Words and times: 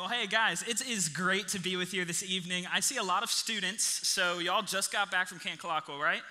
Well, 0.00 0.08
hey 0.08 0.26
guys, 0.26 0.62
it 0.62 0.80
is 0.88 1.10
great 1.10 1.48
to 1.48 1.58
be 1.58 1.76
with 1.76 1.92
you 1.92 2.06
this 2.06 2.22
evening. 2.22 2.64
I 2.72 2.80
see 2.80 2.96
a 2.96 3.02
lot 3.02 3.22
of 3.22 3.30
students, 3.30 3.84
so 4.08 4.38
y'all 4.38 4.62
just 4.62 4.90
got 4.90 5.10
back 5.10 5.28
from 5.28 5.38
Camp 5.40 5.60
Kulaqua, 5.60 6.00
right? 6.00 6.22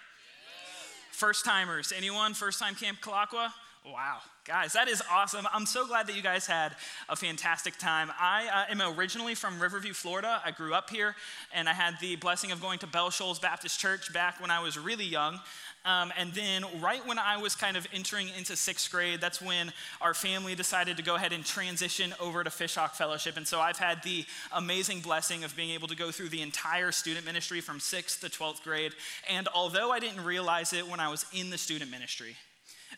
First 1.11 1.45
timers. 1.45 1.93
Anyone 1.95 2.33
first 2.33 2.57
time 2.59 2.73
Camp 2.73 2.99
Kulaqua? 2.99 3.51
Wow, 3.85 4.17
guys, 4.43 4.73
that 4.73 4.89
is 4.89 5.01
awesome. 5.09 5.47
I'm 5.53 5.65
so 5.65 5.87
glad 5.87 6.05
that 6.07 6.15
you 6.15 6.21
guys 6.21 6.45
had 6.45 6.75
a 7.07 7.15
fantastic 7.15 7.77
time. 7.77 8.11
I 8.19 8.65
uh, 8.69 8.71
am 8.71 8.81
originally 8.99 9.35
from 9.35 9.57
Riverview, 9.57 9.93
Florida. 9.93 10.41
I 10.45 10.51
grew 10.51 10.73
up 10.73 10.89
here, 10.89 11.15
and 11.53 11.69
I 11.69 11.73
had 11.73 11.95
the 12.01 12.17
blessing 12.17 12.51
of 12.51 12.61
going 12.61 12.79
to 12.79 12.87
Bell 12.87 13.09
Shoals 13.09 13.39
Baptist 13.39 13.79
Church 13.79 14.13
back 14.13 14.41
when 14.41 14.51
I 14.51 14.59
was 14.59 14.77
really 14.77 15.05
young. 15.05 15.39
Um, 15.85 16.11
and 16.17 16.33
then, 16.33 16.65
right 16.81 17.05
when 17.07 17.17
I 17.17 17.37
was 17.37 17.55
kind 17.55 17.77
of 17.77 17.87
entering 17.93 18.27
into 18.37 18.57
sixth 18.57 18.91
grade, 18.91 19.21
that's 19.21 19.41
when 19.41 19.71
our 20.01 20.13
family 20.13 20.55
decided 20.55 20.97
to 20.97 21.03
go 21.03 21.15
ahead 21.15 21.31
and 21.31 21.45
transition 21.45 22.13
over 22.19 22.43
to 22.43 22.49
Fishhawk 22.49 22.91
Fellowship. 22.91 23.37
And 23.37 23.47
so 23.47 23.61
I've 23.61 23.77
had 23.77 24.03
the 24.03 24.25
amazing 24.51 24.99
blessing 24.99 25.45
of 25.45 25.55
being 25.55 25.69
able 25.69 25.87
to 25.87 25.95
go 25.95 26.11
through 26.11 26.29
the 26.29 26.41
entire 26.41 26.91
student 26.91 27.25
ministry 27.25 27.61
from 27.61 27.79
sixth 27.79 28.19
to 28.21 28.27
12th 28.27 28.61
grade. 28.61 28.91
And 29.29 29.47
although 29.55 29.89
I 29.89 29.99
didn't 29.99 30.25
realize 30.25 30.73
it 30.73 30.85
when 30.85 30.99
I 30.99 31.07
was 31.07 31.25
in 31.33 31.49
the 31.49 31.57
student 31.57 31.89
ministry, 31.89 32.35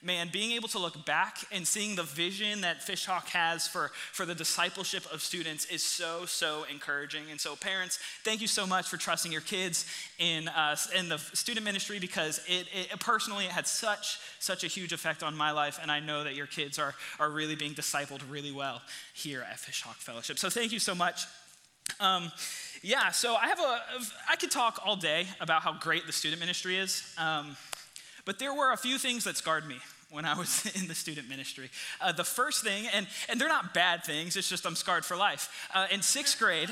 man, 0.02 0.30
being 0.32 0.52
able 0.52 0.68
to 0.70 0.80
look 0.80 1.06
back 1.06 1.38
and 1.52 1.68
seeing 1.68 1.96
the 1.96 2.04
vision 2.04 2.62
that 2.62 2.82
Fishhawk 2.82 3.28
has 3.30 3.68
for, 3.68 3.92
for 4.12 4.26
the 4.26 4.36
discipleship 4.36 5.04
of 5.14 5.22
students 5.22 5.66
is 5.66 5.84
so, 5.84 6.26
so 6.26 6.66
encouraging. 6.72 7.24
And 7.30 7.40
so, 7.40 7.56
parents, 7.56 8.00
thank 8.24 8.42
you 8.42 8.48
so 8.48 8.66
much 8.66 8.88
for 8.88 8.98
trusting 8.98 9.32
your 9.32 9.42
kids 9.42 9.86
in, 10.20 10.48
uh, 10.48 10.76
in 10.98 11.10
the 11.10 11.18
student 11.18 11.66
ministry 11.66 12.00
because 12.00 12.42
it, 12.48 12.68
it 12.74 13.00
personally 13.00 13.46
it 13.46 13.52
had 13.52 13.68
such, 13.68 14.20
such 14.40 14.64
a 14.64 14.68
huge 14.68 14.94
effect 14.94 15.24
on 15.24 15.36
my 15.36 15.52
life. 15.52 15.80
And 15.82 15.92
I 15.92 16.00
know 16.00 16.24
that 16.24 16.36
your 16.36 16.48
kids 16.48 16.80
are, 16.80 16.96
are 17.20 17.30
really 17.30 17.56
being 17.56 17.74
discipled 17.74 18.22
really 18.30 18.52
well 18.52 18.82
here 19.14 19.46
at 19.50 19.58
Fishhawk 19.58 19.96
Fellowship. 19.96 20.40
So, 20.40 20.50
thank 20.50 20.72
you 20.72 20.80
so 20.80 20.96
much. 20.96 21.26
Um, 22.00 22.32
yeah, 22.82 23.12
so 23.12 23.36
I 23.36 23.48
have 23.48 23.60
a, 23.60 23.82
I 24.30 24.36
could 24.36 24.50
talk 24.50 24.80
all 24.84 24.96
day 24.96 25.28
about 25.40 25.62
how 25.62 25.74
great 25.74 26.08
the 26.08 26.14
student 26.14 26.40
ministry 26.40 26.78
is. 26.78 27.14
Um, 27.18 27.56
but 28.26 28.40
there 28.40 28.54
were 28.54 28.72
a 28.72 28.78
few 28.78 28.98
things 28.98 29.24
that 29.24 29.38
scarred 29.38 29.68
me 29.68 29.78
when 30.10 30.26
I 30.26 30.38
was 30.38 30.66
in 30.82 30.88
the 30.88 30.96
student 30.96 31.30
ministry. 31.30 31.70
Uh, 32.00 32.12
the 32.12 32.24
first 32.24 32.64
thing, 32.64 32.88
and, 32.94 33.08
and 33.30 33.40
they're 33.40 33.48
not 33.48 33.74
bad 33.74 34.04
things, 34.04 34.36
it's 34.36 34.50
just 34.50 34.66
I'm 34.66 34.76
scarred 34.76 35.06
for 35.06 35.16
life. 35.16 35.70
Uh, 35.74 35.88
in 35.92 36.02
sixth 36.02 36.38
grade, 36.38 36.70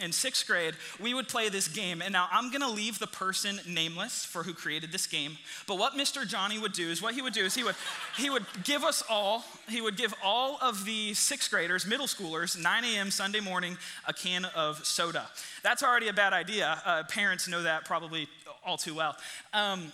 in 0.00 0.12
sixth 0.12 0.46
grade, 0.46 0.74
we 1.00 1.12
would 1.12 1.26
play 1.26 1.48
this 1.48 1.66
game. 1.66 2.02
And 2.02 2.12
now 2.12 2.28
I'm 2.30 2.52
gonna 2.52 2.70
leave 2.70 2.98
the 2.98 3.06
person 3.06 3.60
nameless 3.66 4.24
for 4.24 4.44
who 4.44 4.54
created 4.54 4.92
this 4.92 5.06
game. 5.06 5.36
But 5.66 5.78
what 5.78 5.94
Mr. 5.94 6.26
Johnny 6.26 6.58
would 6.58 6.72
do 6.72 6.88
is 6.88 7.02
what 7.02 7.14
he 7.14 7.22
would 7.22 7.32
do 7.32 7.44
is 7.44 7.54
he 7.54 7.64
would 7.64 7.74
he 8.16 8.30
would 8.30 8.46
give 8.62 8.84
us 8.84 9.02
all, 9.08 9.44
he 9.68 9.80
would 9.80 9.96
give 9.96 10.14
all 10.22 10.58
of 10.62 10.84
the 10.84 11.14
sixth 11.14 11.50
graders, 11.50 11.84
middle 11.84 12.06
schoolers, 12.06 12.60
9 12.60 12.84
a.m. 12.84 13.10
Sunday 13.10 13.40
morning, 13.40 13.76
a 14.06 14.12
can 14.12 14.44
of 14.44 14.84
soda. 14.86 15.26
That's 15.62 15.82
already 15.82 16.08
a 16.08 16.12
bad 16.12 16.32
idea. 16.32 16.80
Uh, 16.84 17.02
parents 17.04 17.48
know 17.48 17.62
that 17.62 17.84
probably 17.84 18.28
all 18.64 18.76
too 18.76 18.94
well. 18.94 19.16
Um, 19.52 19.92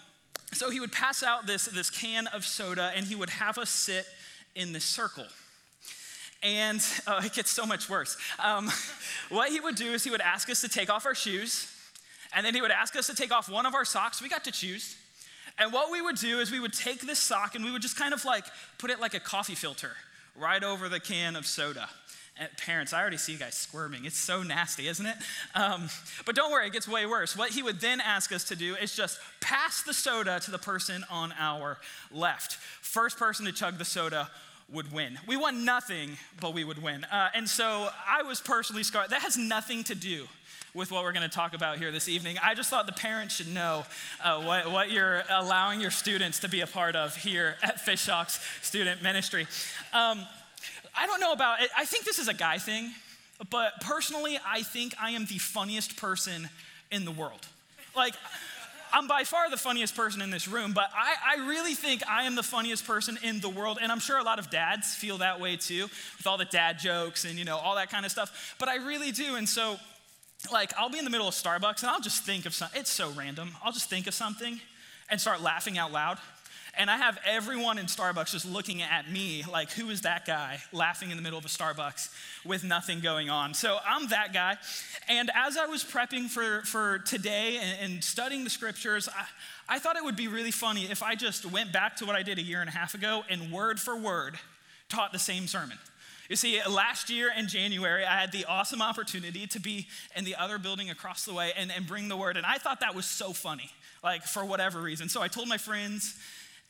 so 0.56 0.70
he 0.70 0.80
would 0.80 0.92
pass 0.92 1.22
out 1.22 1.46
this, 1.46 1.66
this 1.66 1.90
can 1.90 2.26
of 2.28 2.44
soda 2.44 2.92
and 2.94 3.06
he 3.06 3.14
would 3.14 3.30
have 3.30 3.58
us 3.58 3.70
sit 3.70 4.06
in 4.54 4.72
this 4.72 4.84
circle. 4.84 5.26
And 6.42 6.80
uh, 7.06 7.22
it 7.24 7.32
gets 7.32 7.50
so 7.50 7.64
much 7.64 7.88
worse. 7.88 8.16
Um, 8.38 8.70
what 9.30 9.50
he 9.50 9.60
would 9.60 9.76
do 9.76 9.92
is 9.92 10.04
he 10.04 10.10
would 10.10 10.20
ask 10.20 10.50
us 10.50 10.60
to 10.60 10.68
take 10.68 10.90
off 10.90 11.06
our 11.06 11.14
shoes, 11.14 11.70
and 12.34 12.44
then 12.44 12.54
he 12.54 12.60
would 12.60 12.70
ask 12.70 12.96
us 12.96 13.06
to 13.06 13.14
take 13.14 13.32
off 13.32 13.48
one 13.48 13.64
of 13.64 13.74
our 13.74 13.84
socks. 13.84 14.20
We 14.20 14.28
got 14.28 14.44
to 14.44 14.52
choose. 14.52 14.96
And 15.58 15.72
what 15.72 15.90
we 15.90 16.02
would 16.02 16.16
do 16.16 16.40
is 16.40 16.50
we 16.50 16.60
would 16.60 16.72
take 16.72 17.00
this 17.00 17.18
sock 17.18 17.54
and 17.54 17.64
we 17.64 17.70
would 17.70 17.82
just 17.82 17.96
kind 17.96 18.12
of 18.12 18.24
like 18.24 18.44
put 18.78 18.90
it 18.90 19.00
like 19.00 19.14
a 19.14 19.20
coffee 19.20 19.54
filter 19.54 19.92
right 20.36 20.62
over 20.64 20.88
the 20.88 20.98
can 20.98 21.36
of 21.36 21.46
soda. 21.46 21.88
Parents, 22.56 22.92
I 22.92 23.00
already 23.00 23.16
see 23.16 23.32
you 23.32 23.38
guys 23.38 23.54
squirming. 23.54 24.04
It's 24.04 24.18
so 24.18 24.42
nasty, 24.42 24.88
isn't 24.88 25.06
it? 25.06 25.14
Um, 25.54 25.88
but 26.26 26.34
don't 26.34 26.50
worry, 26.50 26.66
it 26.66 26.72
gets 26.72 26.88
way 26.88 27.06
worse. 27.06 27.36
What 27.36 27.50
he 27.50 27.62
would 27.62 27.80
then 27.80 28.00
ask 28.00 28.32
us 28.32 28.42
to 28.44 28.56
do 28.56 28.74
is 28.74 28.96
just 28.96 29.20
pass 29.40 29.82
the 29.82 29.94
soda 29.94 30.40
to 30.40 30.50
the 30.50 30.58
person 30.58 31.04
on 31.08 31.32
our 31.38 31.78
left. 32.10 32.54
First 32.54 33.18
person 33.18 33.46
to 33.46 33.52
chug 33.52 33.78
the 33.78 33.84
soda 33.84 34.28
would 34.72 34.92
win. 34.92 35.18
We 35.28 35.36
won 35.36 35.64
nothing, 35.64 36.16
but 36.40 36.54
we 36.54 36.64
would 36.64 36.82
win. 36.82 37.04
Uh, 37.04 37.28
and 37.34 37.48
so 37.48 37.88
I 38.04 38.22
was 38.22 38.40
personally 38.40 38.82
scarred. 38.82 39.10
That 39.10 39.22
has 39.22 39.36
nothing 39.36 39.84
to 39.84 39.94
do 39.94 40.26
with 40.74 40.90
what 40.90 41.04
we're 41.04 41.12
going 41.12 41.28
to 41.28 41.34
talk 41.34 41.54
about 41.54 41.78
here 41.78 41.92
this 41.92 42.08
evening. 42.08 42.36
I 42.42 42.54
just 42.54 42.68
thought 42.68 42.86
the 42.86 42.92
parents 42.92 43.36
should 43.36 43.52
know 43.54 43.84
uh, 44.22 44.42
what, 44.42 44.72
what 44.72 44.90
you're 44.90 45.22
allowing 45.30 45.80
your 45.80 45.92
students 45.92 46.40
to 46.40 46.48
be 46.48 46.62
a 46.62 46.66
part 46.66 46.96
of 46.96 47.14
here 47.14 47.54
at 47.62 47.76
Fishhawk's 47.76 48.40
student 48.60 49.00
ministry. 49.00 49.46
Um, 49.92 50.26
I 50.96 51.06
don't 51.06 51.20
know 51.20 51.32
about 51.32 51.62
it. 51.62 51.70
I 51.76 51.84
think 51.84 52.04
this 52.04 52.18
is 52.18 52.28
a 52.28 52.34
guy 52.34 52.58
thing, 52.58 52.92
but 53.50 53.80
personally, 53.80 54.38
I 54.46 54.62
think 54.62 54.94
I 55.00 55.10
am 55.10 55.26
the 55.26 55.38
funniest 55.38 55.96
person 55.96 56.48
in 56.90 57.04
the 57.04 57.10
world. 57.10 57.46
Like, 57.96 58.14
I'm 58.92 59.08
by 59.08 59.24
far 59.24 59.50
the 59.50 59.56
funniest 59.56 59.96
person 59.96 60.22
in 60.22 60.30
this 60.30 60.46
room, 60.46 60.72
but 60.72 60.88
I, 60.94 61.36
I, 61.36 61.48
really 61.48 61.74
think 61.74 62.06
I 62.08 62.24
am 62.24 62.36
the 62.36 62.44
funniest 62.44 62.86
person 62.86 63.18
in 63.24 63.40
the 63.40 63.48
world. 63.48 63.78
And 63.82 63.90
I'm 63.90 63.98
sure 63.98 64.18
a 64.18 64.22
lot 64.22 64.38
of 64.38 64.50
dads 64.50 64.94
feel 64.94 65.18
that 65.18 65.40
way 65.40 65.56
too, 65.56 65.82
with 66.16 66.26
all 66.26 66.38
the 66.38 66.44
dad 66.44 66.78
jokes 66.78 67.24
and, 67.24 67.36
you 67.36 67.44
know, 67.44 67.56
all 67.56 67.74
that 67.74 67.90
kind 67.90 68.06
of 68.06 68.12
stuff. 68.12 68.54
But 68.60 68.68
I 68.68 68.76
really 68.76 69.10
do. 69.10 69.34
And 69.34 69.48
so, 69.48 69.78
like, 70.52 70.72
I'll 70.78 70.90
be 70.90 70.98
in 70.98 71.04
the 71.04 71.10
middle 71.10 71.26
of 71.26 71.34
Starbucks 71.34 71.82
and 71.82 71.90
I'll 71.90 72.00
just 72.00 72.22
think 72.22 72.46
of 72.46 72.54
something. 72.54 72.80
It's 72.80 72.90
so 72.90 73.10
random. 73.10 73.50
I'll 73.64 73.72
just 73.72 73.90
think 73.90 74.06
of 74.06 74.14
something 74.14 74.60
and 75.10 75.20
start 75.20 75.42
laughing 75.42 75.76
out 75.76 75.90
loud. 75.90 76.18
And 76.76 76.90
I 76.90 76.96
have 76.96 77.18
everyone 77.24 77.78
in 77.78 77.86
Starbucks 77.86 78.32
just 78.32 78.46
looking 78.46 78.82
at 78.82 79.10
me 79.10 79.44
like, 79.50 79.70
who 79.72 79.90
is 79.90 80.02
that 80.02 80.26
guy 80.26 80.60
laughing 80.72 81.10
in 81.10 81.16
the 81.16 81.22
middle 81.22 81.38
of 81.38 81.44
a 81.44 81.48
Starbucks 81.48 82.10
with 82.44 82.64
nothing 82.64 83.00
going 83.00 83.30
on? 83.30 83.54
So 83.54 83.78
I'm 83.86 84.08
that 84.08 84.32
guy. 84.32 84.56
And 85.08 85.30
as 85.34 85.56
I 85.56 85.66
was 85.66 85.84
prepping 85.84 86.28
for, 86.28 86.62
for 86.62 86.98
today 87.00 87.58
and, 87.58 87.92
and 87.92 88.04
studying 88.04 88.44
the 88.44 88.50
scriptures, 88.50 89.08
I, 89.08 89.76
I 89.76 89.78
thought 89.78 89.96
it 89.96 90.04
would 90.04 90.16
be 90.16 90.28
really 90.28 90.50
funny 90.50 90.84
if 90.84 91.02
I 91.02 91.14
just 91.14 91.46
went 91.46 91.72
back 91.72 91.96
to 91.96 92.06
what 92.06 92.16
I 92.16 92.22
did 92.22 92.38
a 92.38 92.42
year 92.42 92.60
and 92.60 92.68
a 92.68 92.72
half 92.72 92.94
ago 92.94 93.22
and 93.28 93.52
word 93.52 93.80
for 93.80 93.96
word 93.96 94.38
taught 94.88 95.12
the 95.12 95.18
same 95.18 95.46
sermon. 95.46 95.78
You 96.28 96.36
see, 96.36 96.60
last 96.68 97.10
year 97.10 97.30
in 97.36 97.48
January, 97.48 98.04
I 98.04 98.18
had 98.18 98.32
the 98.32 98.46
awesome 98.46 98.80
opportunity 98.80 99.46
to 99.48 99.60
be 99.60 99.88
in 100.16 100.24
the 100.24 100.36
other 100.36 100.58
building 100.58 100.88
across 100.88 101.24
the 101.24 101.34
way 101.34 101.52
and, 101.56 101.70
and 101.70 101.86
bring 101.86 102.08
the 102.08 102.16
word. 102.16 102.36
And 102.38 102.46
I 102.46 102.56
thought 102.56 102.80
that 102.80 102.94
was 102.94 103.04
so 103.04 103.32
funny, 103.34 103.70
like 104.02 104.22
for 104.22 104.44
whatever 104.44 104.80
reason. 104.80 105.10
So 105.10 105.20
I 105.20 105.28
told 105.28 105.48
my 105.48 105.58
friends 105.58 106.18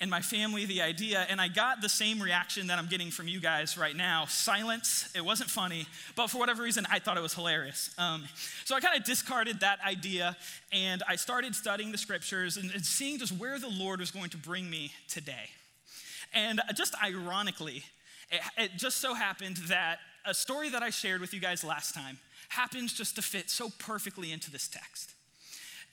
and 0.05 0.11
my 0.11 0.21
family 0.21 0.67
the 0.67 0.83
idea, 0.83 1.27
and 1.31 1.41
I 1.41 1.49
got 1.49 1.81
the 1.81 1.89
same 1.89 2.21
reaction 2.21 2.67
that 2.67 2.79
I'm 2.79 2.89
getting 2.89 3.11
from 3.11 3.27
you 3.27 3.41
guys 3.41 3.79
right 3.79 3.97
now 3.97 4.27
silence. 4.27 5.09
It 5.17 5.25
wasn't 5.25 5.49
funny, 5.49 5.87
but 6.15 6.29
for 6.29 6.37
whatever 6.37 6.63
reason, 6.63 6.87
I 6.91 6.99
thought 6.99 7.17
it 7.17 7.23
was 7.23 7.33
hilarious. 7.33 7.89
Um, 7.97 8.25
so 8.67 8.77
I 8.77 8.81
kind 8.81 9.01
of 9.01 9.07
discarded 9.07 9.61
that 9.61 9.79
idea, 9.81 10.37
and 10.73 11.03
I 11.09 11.17
started 11.17 11.55
studying 11.55 11.91
the 11.91 11.97
scriptures 11.97 12.59
and, 12.59 12.71
and 12.71 12.85
seeing 12.85 13.19
just 13.19 13.33
where 13.33 13.59
the 13.59 13.71
Lord 13.71 14.01
was 14.01 14.11
going 14.11 14.29
to 14.29 14.37
bring 14.37 14.69
me 14.69 14.93
today. 15.09 15.49
And 16.35 16.61
just 16.75 16.95
ironically, 17.03 17.83
it, 18.31 18.41
it 18.59 18.71
just 18.77 18.99
so 18.99 19.15
happened 19.15 19.57
that 19.69 20.01
a 20.27 20.35
story 20.35 20.69
that 20.69 20.83
I 20.83 20.91
shared 20.91 21.23
with 21.23 21.33
you 21.33 21.41
guys 21.41 21.65
last 21.65 21.95
time 21.95 22.19
happens 22.51 22.93
just 22.93 23.17
to 23.17 23.23
fit 23.23 23.49
so 23.49 23.71
perfectly 23.79 24.33
into 24.33 24.51
this 24.51 24.69
text. 24.69 25.15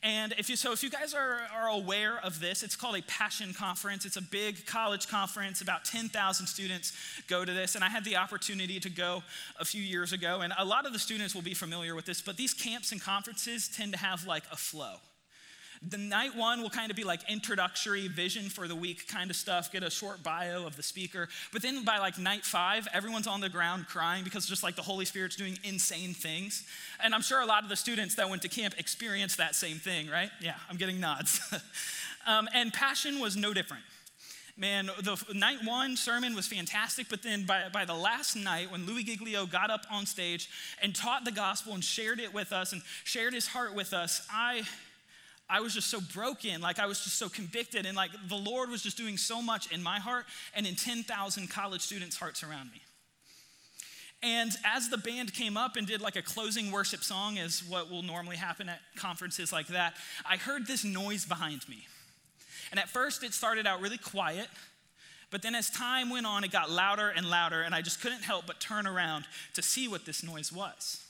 And 0.04 0.34
if 0.40 0.50
you, 0.50 0.56
so 0.56 0.72
if 0.72 0.82
you 0.82 0.90
guys 0.90 1.14
are, 1.14 1.42
are 1.54 1.70
aware 1.70 2.18
of 2.24 2.40
this, 2.40 2.64
it's 2.64 2.76
called 2.76 2.96
a 2.96 3.04
Passion 3.04 3.54
Conference. 3.54 4.04
It's 4.04 4.18
a 4.18 4.22
big 4.22 4.66
college 4.66 5.08
conference. 5.08 5.62
About 5.62 5.86
10,000 5.86 6.48
students 6.48 6.94
go 7.28 7.46
to 7.46 7.54
this. 7.54 7.76
And 7.76 7.84
I 7.84 7.90
had 7.90 8.04
the 8.04 8.18
opportunity 8.18 8.80
to 8.80 8.90
go 8.90 9.22
a 9.60 9.66
few 9.66 9.82
years 9.82 10.12
ago. 10.12 10.42
And 10.42 10.54
a 10.58 10.66
lot 10.66 10.88
of 10.88 10.94
the 10.94 11.00
students 11.00 11.36
will 11.36 11.44
be 11.44 11.54
familiar 11.54 11.94
with 11.94 12.06
this, 12.06 12.20
but 12.20 12.36
these 12.36 12.54
camps 12.54 12.92
and 12.92 13.00
conferences 13.00 13.68
tend 13.68 13.94
to 13.94 14.00
have 14.00 14.26
like 14.26 14.44
a 14.52 14.58
flow. 14.58 14.96
The 15.90 15.98
night 15.98 16.36
one 16.36 16.62
will 16.62 16.70
kind 16.70 16.92
of 16.92 16.96
be 16.96 17.04
like 17.04 17.28
introductory 17.28 18.08
vision 18.08 18.50
for 18.50 18.68
the 18.68 18.76
week 18.76 19.08
kind 19.08 19.32
of 19.32 19.36
stuff, 19.36 19.72
get 19.72 19.82
a 19.82 19.90
short 19.90 20.22
bio 20.22 20.68
of 20.68 20.76
the 20.76 20.84
speaker. 20.84 21.28
But 21.52 21.64
then 21.64 21.84
by 21.84 21.98
like 21.98 22.20
night 22.20 22.46
five, 22.46 22.88
everyone's 22.94 23.26
on 23.26 23.42
the 23.42 23.50
ground 23.50 23.88
crying 23.88 24.24
because 24.24 24.46
just 24.46 24.62
like 24.62 24.76
the 24.76 24.84
Holy 24.84 25.06
Spirit's 25.06 25.36
doing 25.36 25.58
insane 25.64 26.14
things. 26.14 26.66
And 27.04 27.16
I'm 27.16 27.24
sure 27.24 27.42
a 27.42 27.48
lot 27.48 27.64
of 27.64 27.70
the 27.70 27.76
students 27.76 28.14
that 28.16 28.30
went 28.30 28.44
to 28.44 28.48
camp 28.48 28.76
experienced 28.78 29.38
that 29.38 29.56
same 29.56 29.78
thing, 29.78 30.08
right? 30.08 30.30
Yeah, 30.40 30.54
I'm 30.70 30.78
getting 30.78 31.00
nods. 31.00 31.42
um, 32.28 32.48
and 32.54 32.72
Passion 32.72 33.20
was 33.20 33.36
no 33.36 33.52
different. 33.52 33.84
Man, 34.58 34.92
the 35.02 35.18
night 35.34 35.60
one 35.64 35.96
sermon 35.96 36.36
was 36.36 36.46
fantastic, 36.46 37.08
but 37.10 37.24
then 37.24 37.46
by, 37.46 37.70
by 37.74 37.86
the 37.86 37.96
last 37.96 38.36
night, 38.36 38.72
when 38.72 38.86
Louis 38.86 39.04
Giglio 39.04 39.48
got 39.48 39.72
up 39.72 39.86
on 39.90 40.06
stage 40.06 40.48
and 40.84 40.94
taught 40.94 41.26
the 41.26 41.32
gospel 41.32 41.74
and 41.74 41.84
shared 41.84 42.20
it 42.20 42.32
with 42.32 42.52
us 42.52 42.72
and 42.72 42.84
shared 43.04 43.34
his 43.34 43.48
heart 43.48 43.74
with 43.74 43.94
us, 43.94 44.28
I 44.32 44.62
I 45.52 45.60
was 45.60 45.74
just 45.74 45.90
so 45.90 46.00
broken. 46.00 46.62
Like 46.62 46.80
I 46.80 46.86
was 46.86 47.04
just 47.04 47.18
so 47.18 47.28
convicted. 47.28 47.86
And 47.86 47.96
like 47.98 48.12
the 48.30 48.38
Lord 48.38 48.70
was 48.70 48.82
just 48.82 48.96
doing 48.96 49.18
so 49.18 49.42
much 49.42 49.72
in 49.72 49.84
my 49.84 50.00
heart 50.00 50.26
and 50.56 50.66
in 50.66 50.76
10,000 50.76 51.50
college 51.50 51.82
students' 51.82 52.16
hearts 52.16 52.42
around 52.42 52.72
me. 52.72 52.82
And 54.24 54.52
as 54.64 54.88
the 54.90 54.98
band 54.98 55.34
came 55.34 55.58
up 55.58 55.76
and 55.76 55.86
did 55.86 56.00
like 56.00 56.16
a 56.16 56.22
closing 56.22 56.72
worship 56.72 57.04
song, 57.04 57.38
as 57.38 57.64
what 57.68 57.90
will 57.90 58.04
normally 58.04 58.38
happen 58.38 58.70
at 58.70 58.80
conferences 58.96 59.52
like 59.52 59.68
that, 59.68 59.96
I 60.26 60.38
heard 60.38 60.68
this 60.68 60.86
noise 60.86 61.26
behind 61.26 61.68
me. 61.68 61.88
And 62.70 62.80
at 62.80 62.88
first 62.88 63.24
it 63.24 63.34
started 63.34 63.68
out 63.68 63.82
really 63.82 63.98
quiet, 63.98 64.48
But 65.32 65.42
then 65.42 65.56
as 65.56 65.70
time 65.70 66.10
went 66.10 66.26
on, 66.26 66.44
it 66.44 66.52
got 66.52 66.70
louder 66.70 67.10
and 67.10 67.30
louder, 67.30 67.62
and 67.62 67.74
I 67.74 67.82
just 67.82 68.02
couldn't 68.02 68.24
help 68.24 68.46
but 68.46 68.60
turn 68.60 68.86
around 68.86 69.26
to 69.54 69.62
see 69.62 69.88
what 69.88 70.06
this 70.06 70.24
noise 70.24 70.52
was. 70.52 71.04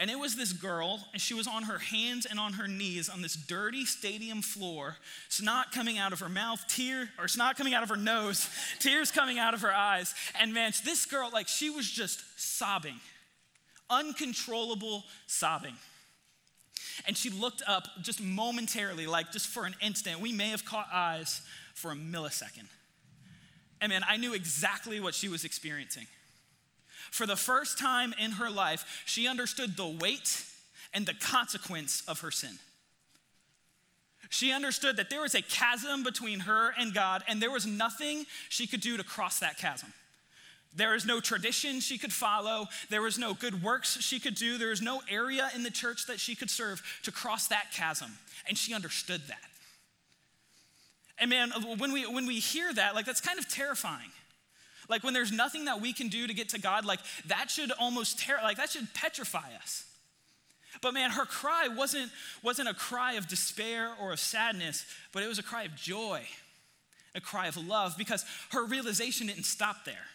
And 0.00 0.10
it 0.10 0.18
was 0.18 0.34
this 0.34 0.54
girl, 0.54 1.06
and 1.12 1.20
she 1.20 1.34
was 1.34 1.46
on 1.46 1.64
her 1.64 1.78
hands 1.78 2.24
and 2.24 2.40
on 2.40 2.54
her 2.54 2.66
knees 2.66 3.10
on 3.10 3.20
this 3.20 3.36
dirty 3.36 3.84
stadium 3.84 4.40
floor, 4.40 4.96
snot 5.28 5.72
coming 5.72 5.98
out 5.98 6.14
of 6.14 6.20
her 6.20 6.28
mouth, 6.30 6.64
tear, 6.68 7.10
or 7.18 7.28
snot 7.28 7.58
coming 7.58 7.74
out 7.74 7.82
of 7.82 7.90
her 7.90 7.98
nose, 7.98 8.48
tears 8.78 9.10
coming 9.10 9.38
out 9.38 9.52
of 9.52 9.60
her 9.60 9.72
eyes. 9.72 10.14
And 10.40 10.54
man, 10.54 10.72
this 10.86 11.04
girl, 11.04 11.28
like, 11.30 11.48
she 11.48 11.68
was 11.68 11.88
just 11.88 12.22
sobbing, 12.40 12.98
uncontrollable 13.90 15.04
sobbing. 15.26 15.74
And 17.06 17.14
she 17.14 17.28
looked 17.28 17.62
up 17.66 17.86
just 18.00 18.22
momentarily, 18.22 19.06
like 19.06 19.32
just 19.32 19.48
for 19.48 19.66
an 19.66 19.76
instant. 19.82 20.18
We 20.20 20.32
may 20.32 20.48
have 20.48 20.64
caught 20.64 20.88
eyes 20.90 21.42
for 21.74 21.92
a 21.92 21.94
millisecond. 21.94 22.68
And 23.82 23.90
man, 23.90 24.02
I 24.08 24.16
knew 24.16 24.32
exactly 24.32 24.98
what 24.98 25.14
she 25.14 25.28
was 25.28 25.44
experiencing. 25.44 26.06
For 27.10 27.26
the 27.26 27.36
first 27.36 27.78
time 27.78 28.14
in 28.18 28.32
her 28.32 28.50
life, 28.50 29.02
she 29.04 29.26
understood 29.26 29.76
the 29.76 29.86
weight 29.88 30.44
and 30.94 31.06
the 31.06 31.14
consequence 31.14 32.02
of 32.08 32.20
her 32.20 32.30
sin. 32.30 32.58
She 34.30 34.52
understood 34.52 34.96
that 34.96 35.10
there 35.10 35.20
was 35.20 35.34
a 35.34 35.42
chasm 35.42 36.04
between 36.04 36.40
her 36.40 36.72
and 36.78 36.94
God, 36.94 37.24
and 37.26 37.42
there 37.42 37.50
was 37.50 37.66
nothing 37.66 38.26
she 38.48 38.68
could 38.68 38.80
do 38.80 38.96
to 38.96 39.02
cross 39.02 39.40
that 39.40 39.58
chasm. 39.58 39.92
There 40.72 40.94
is 40.94 41.04
no 41.04 41.20
tradition 41.20 41.80
she 41.80 41.98
could 41.98 42.12
follow. 42.12 42.68
There 42.90 43.02
was 43.02 43.18
no 43.18 43.34
good 43.34 43.60
works 43.60 44.00
she 44.00 44.20
could 44.20 44.36
do. 44.36 44.56
There 44.56 44.70
is 44.70 44.80
no 44.80 45.02
area 45.10 45.50
in 45.54 45.64
the 45.64 45.70
church 45.70 46.06
that 46.06 46.20
she 46.20 46.36
could 46.36 46.48
serve 46.48 46.80
to 47.02 47.10
cross 47.10 47.48
that 47.48 47.72
chasm. 47.72 48.12
And 48.48 48.56
she 48.56 48.72
understood 48.72 49.22
that. 49.26 49.42
And 51.18 51.28
man, 51.28 51.50
when 51.76 51.92
we, 51.92 52.06
when 52.06 52.24
we 52.24 52.38
hear 52.38 52.72
that, 52.72 52.94
like 52.94 53.04
that's 53.04 53.20
kind 53.20 53.38
of 53.38 53.48
terrifying. 53.48 54.10
Like 54.90 55.04
when 55.04 55.14
there's 55.14 55.30
nothing 55.30 55.66
that 55.66 55.80
we 55.80 55.92
can 55.92 56.08
do 56.08 56.26
to 56.26 56.34
get 56.34 56.50
to 56.50 56.60
God, 56.60 56.84
like 56.84 56.98
that 57.28 57.48
should 57.48 57.70
almost 57.78 58.18
ter- 58.18 58.40
like 58.42 58.56
that 58.56 58.70
should 58.70 58.92
petrify 58.92 59.54
us. 59.62 59.84
But 60.82 60.94
man, 60.94 61.10
her 61.12 61.24
cry 61.24 61.68
wasn't, 61.68 62.10
wasn't 62.42 62.68
a 62.68 62.74
cry 62.74 63.12
of 63.12 63.28
despair 63.28 63.92
or 64.00 64.12
of 64.12 64.20
sadness, 64.20 64.84
but 65.12 65.22
it 65.22 65.28
was 65.28 65.38
a 65.38 65.42
cry 65.42 65.64
of 65.64 65.76
joy, 65.76 66.22
a 67.14 67.20
cry 67.20 67.46
of 67.46 67.56
love, 67.56 67.96
because 67.96 68.24
her 68.50 68.64
realization 68.64 69.28
didn't 69.28 69.44
stop 69.44 69.84
there. 69.84 70.06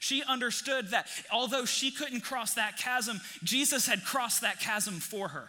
She 0.00 0.22
understood 0.22 0.90
that 0.90 1.08
although 1.32 1.64
she 1.64 1.90
couldn't 1.90 2.20
cross 2.20 2.54
that 2.54 2.76
chasm, 2.76 3.20
Jesus 3.42 3.86
had 3.86 4.04
crossed 4.04 4.42
that 4.42 4.60
chasm 4.60 4.94
for 4.94 5.28
her. 5.28 5.48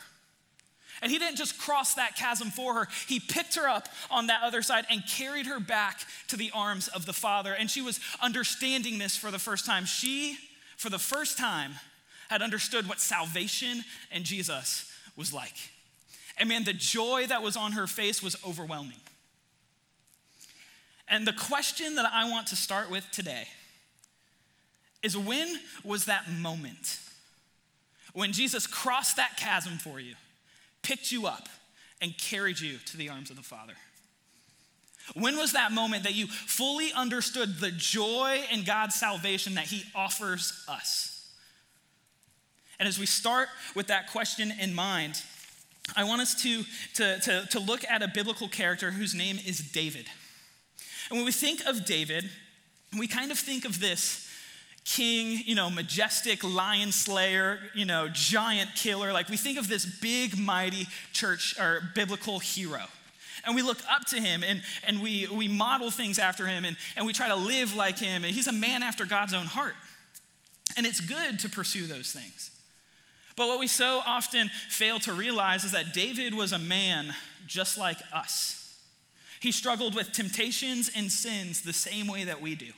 And 1.01 1.12
he 1.12 1.18
didn't 1.18 1.38
just 1.38 1.57
cross 1.57 1.94
that 1.94 2.16
chasm 2.16 2.50
for 2.50 2.74
her, 2.74 2.88
he 3.07 3.19
picked 3.19 3.56
her 3.56 3.68
up 3.68 3.88
on 4.12 4.28
that 4.28 4.42
other 4.44 4.62
side 4.62 4.86
and 4.90 5.06
carried 5.07 5.46
her 5.46 5.60
back 5.60 6.01
to 6.28 6.38
the 6.38 6.51
arms 6.54 6.88
of 6.90 7.06
the 7.06 7.13
Father. 7.13 7.54
And 7.54 7.69
she 7.69 7.81
was 7.81 8.00
understanding 8.22 8.98
this 8.98 9.16
for 9.16 9.31
the 9.31 9.40
first 9.40 9.66
time. 9.66 9.86
She, 9.86 10.38
for 10.78 10.90
the 10.90 11.00
first 11.00 11.38
time, 11.38 11.74
had 12.30 12.42
understood 12.42 12.88
what 12.88 13.00
salvation 13.00 13.84
and 14.12 14.24
Jesus 14.24 14.92
was 15.16 15.34
like. 15.34 15.56
And 16.38 16.48
man, 16.48 16.63
the 16.63 16.74
joy 16.74 17.25
that 17.28 17.42
was 17.42 17.57
on 17.57 17.74
her 17.74 17.88
face 17.88 18.24
was 18.24 18.36
overwhelming. 18.48 19.01
And 21.07 21.25
the 21.25 21.34
question 21.34 21.96
that 21.96 22.10
I 22.13 22.30
want 22.30 22.48
to 22.48 22.56
start 22.56 22.92
with 22.92 23.10
today 23.12 23.48
is 25.01 25.18
when 25.18 25.60
was 25.84 26.06
that 26.06 26.30
moment 26.31 27.00
when 28.13 28.31
Jesus 28.31 28.68
crossed 28.68 29.16
that 29.16 29.38
chasm 29.38 29.78
for 29.78 30.00
you? 30.00 30.16
Picked 30.81 31.11
you 31.11 31.27
up 31.27 31.47
and 32.01 32.17
carried 32.17 32.59
you 32.59 32.77
to 32.85 32.97
the 32.97 33.09
arms 33.09 33.29
of 33.29 33.35
the 33.35 33.43
Father? 33.43 33.73
When 35.15 35.37
was 35.37 35.53
that 35.53 35.71
moment 35.71 36.03
that 36.03 36.15
you 36.15 36.27
fully 36.27 36.91
understood 36.93 37.57
the 37.59 37.71
joy 37.71 38.41
in 38.51 38.63
God's 38.63 38.95
salvation 38.95 39.55
that 39.55 39.65
He 39.65 39.83
offers 39.95 40.63
us? 40.67 41.31
And 42.79 42.87
as 42.87 42.99
we 42.99 43.05
start 43.05 43.49
with 43.75 43.87
that 43.87 44.11
question 44.11 44.53
in 44.59 44.73
mind, 44.73 45.21
I 45.95 46.03
want 46.03 46.21
us 46.21 46.41
to, 46.43 46.63
to, 46.95 47.19
to, 47.19 47.47
to 47.51 47.59
look 47.59 47.83
at 47.89 48.03
a 48.03 48.07
biblical 48.07 48.47
character 48.47 48.91
whose 48.91 49.15
name 49.15 49.37
is 49.45 49.59
David. 49.59 50.05
And 51.09 51.17
when 51.17 51.25
we 51.25 51.31
think 51.31 51.65
of 51.65 51.85
David, 51.85 52.29
we 52.97 53.07
kind 53.07 53.31
of 53.31 53.39
think 53.39 53.65
of 53.65 53.79
this 53.79 54.28
king, 54.85 55.41
you 55.45 55.55
know, 55.55 55.69
majestic 55.69 56.43
lion 56.43 56.91
slayer, 56.91 57.59
you 57.73 57.85
know, 57.85 58.07
giant 58.11 58.73
killer. 58.75 59.13
Like 59.13 59.29
we 59.29 59.37
think 59.37 59.57
of 59.57 59.67
this 59.67 59.85
big, 59.85 60.37
mighty 60.37 60.87
church 61.13 61.59
or 61.59 61.81
biblical 61.95 62.39
hero. 62.39 62.83
And 63.45 63.55
we 63.55 63.61
look 63.61 63.79
up 63.89 64.05
to 64.07 64.19
him 64.19 64.43
and, 64.43 64.61
and 64.85 65.01
we, 65.01 65.27
we 65.27 65.47
model 65.47 65.91
things 65.91 66.19
after 66.19 66.45
him 66.45 66.65
and, 66.65 66.75
and 66.95 67.05
we 67.05 67.13
try 67.13 67.29
to 67.29 67.35
live 67.35 67.75
like 67.75 67.97
him. 67.97 68.23
And 68.23 68.33
he's 68.33 68.47
a 68.47 68.53
man 68.53 68.83
after 68.83 69.05
God's 69.05 69.33
own 69.33 69.45
heart. 69.45 69.75
And 70.75 70.85
it's 70.85 70.99
good 70.99 71.39
to 71.39 71.49
pursue 71.49 71.87
those 71.87 72.11
things. 72.11 72.51
But 73.35 73.47
what 73.47 73.59
we 73.59 73.67
so 73.67 74.01
often 74.05 74.49
fail 74.67 74.99
to 74.99 75.13
realize 75.13 75.63
is 75.63 75.71
that 75.71 75.93
David 75.93 76.33
was 76.33 76.51
a 76.51 76.59
man 76.59 77.13
just 77.47 77.77
like 77.77 77.97
us. 78.13 78.77
He 79.39 79.53
struggled 79.53 79.95
with 79.95 80.11
temptations 80.11 80.91
and 80.93 81.09
sins 81.09 81.61
the 81.61 81.73
same 81.73 82.07
way 82.07 82.25
that 82.25 82.41
we 82.41 82.55
do. 82.55 82.71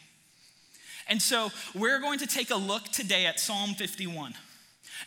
And 1.07 1.21
so 1.21 1.51
we're 1.73 1.99
going 1.99 2.19
to 2.19 2.27
take 2.27 2.51
a 2.51 2.55
look 2.55 2.85
today 2.89 3.25
at 3.25 3.39
Psalm 3.39 3.73
51. 3.73 4.33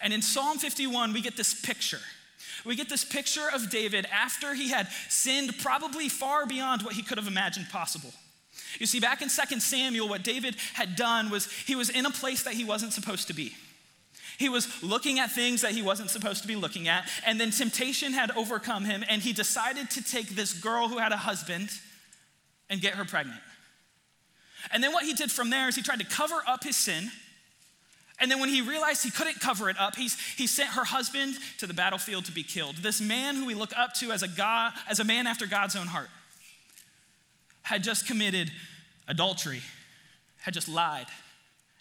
And 0.00 0.12
in 0.12 0.22
Psalm 0.22 0.58
51, 0.58 1.12
we 1.12 1.20
get 1.20 1.36
this 1.36 1.54
picture. 1.54 2.00
We 2.64 2.76
get 2.76 2.88
this 2.88 3.04
picture 3.04 3.48
of 3.52 3.70
David 3.70 4.06
after 4.12 4.54
he 4.54 4.70
had 4.70 4.88
sinned 5.08 5.58
probably 5.58 6.08
far 6.08 6.46
beyond 6.46 6.82
what 6.82 6.94
he 6.94 7.02
could 7.02 7.18
have 7.18 7.26
imagined 7.26 7.68
possible. 7.70 8.12
You 8.78 8.86
see, 8.86 9.00
back 9.00 9.22
in 9.22 9.28
2 9.28 9.60
Samuel, 9.60 10.08
what 10.08 10.22
David 10.22 10.56
had 10.72 10.96
done 10.96 11.30
was 11.30 11.50
he 11.50 11.76
was 11.76 11.90
in 11.90 12.06
a 12.06 12.10
place 12.10 12.42
that 12.44 12.54
he 12.54 12.64
wasn't 12.64 12.92
supposed 12.92 13.28
to 13.28 13.34
be. 13.34 13.54
He 14.38 14.48
was 14.48 14.82
looking 14.82 15.20
at 15.20 15.30
things 15.30 15.60
that 15.60 15.72
he 15.72 15.82
wasn't 15.82 16.10
supposed 16.10 16.42
to 16.42 16.48
be 16.48 16.56
looking 16.56 16.88
at, 16.88 17.08
and 17.24 17.40
then 17.40 17.50
temptation 17.50 18.12
had 18.12 18.32
overcome 18.32 18.84
him, 18.84 19.04
and 19.08 19.22
he 19.22 19.32
decided 19.32 19.90
to 19.90 20.02
take 20.02 20.30
this 20.30 20.52
girl 20.52 20.88
who 20.88 20.98
had 20.98 21.12
a 21.12 21.16
husband 21.16 21.70
and 22.68 22.80
get 22.80 22.94
her 22.94 23.04
pregnant. 23.04 23.40
And 24.72 24.82
then 24.82 24.92
what 24.92 25.04
he 25.04 25.14
did 25.14 25.30
from 25.30 25.50
there 25.50 25.68
is 25.68 25.76
he 25.76 25.82
tried 25.82 26.00
to 26.00 26.06
cover 26.06 26.36
up 26.46 26.64
his 26.64 26.76
sin. 26.76 27.10
And 28.20 28.30
then 28.30 28.40
when 28.40 28.48
he 28.48 28.60
realized 28.60 29.02
he 29.02 29.10
couldn't 29.10 29.40
cover 29.40 29.68
it 29.68 29.78
up, 29.78 29.96
he's, 29.96 30.18
he 30.36 30.46
sent 30.46 30.70
her 30.70 30.84
husband 30.84 31.34
to 31.58 31.66
the 31.66 31.74
battlefield 31.74 32.26
to 32.26 32.32
be 32.32 32.42
killed. 32.42 32.76
This 32.76 33.00
man 33.00 33.36
who 33.36 33.46
we 33.46 33.54
look 33.54 33.76
up 33.76 33.94
to 33.94 34.12
as 34.12 34.22
a, 34.22 34.28
God, 34.28 34.72
as 34.88 35.00
a 35.00 35.04
man 35.04 35.26
after 35.26 35.46
God's 35.46 35.74
own 35.76 35.88
heart 35.88 36.08
had 37.62 37.82
just 37.82 38.06
committed 38.06 38.50
adultery, 39.08 39.62
had 40.38 40.54
just 40.54 40.68
lied, 40.68 41.06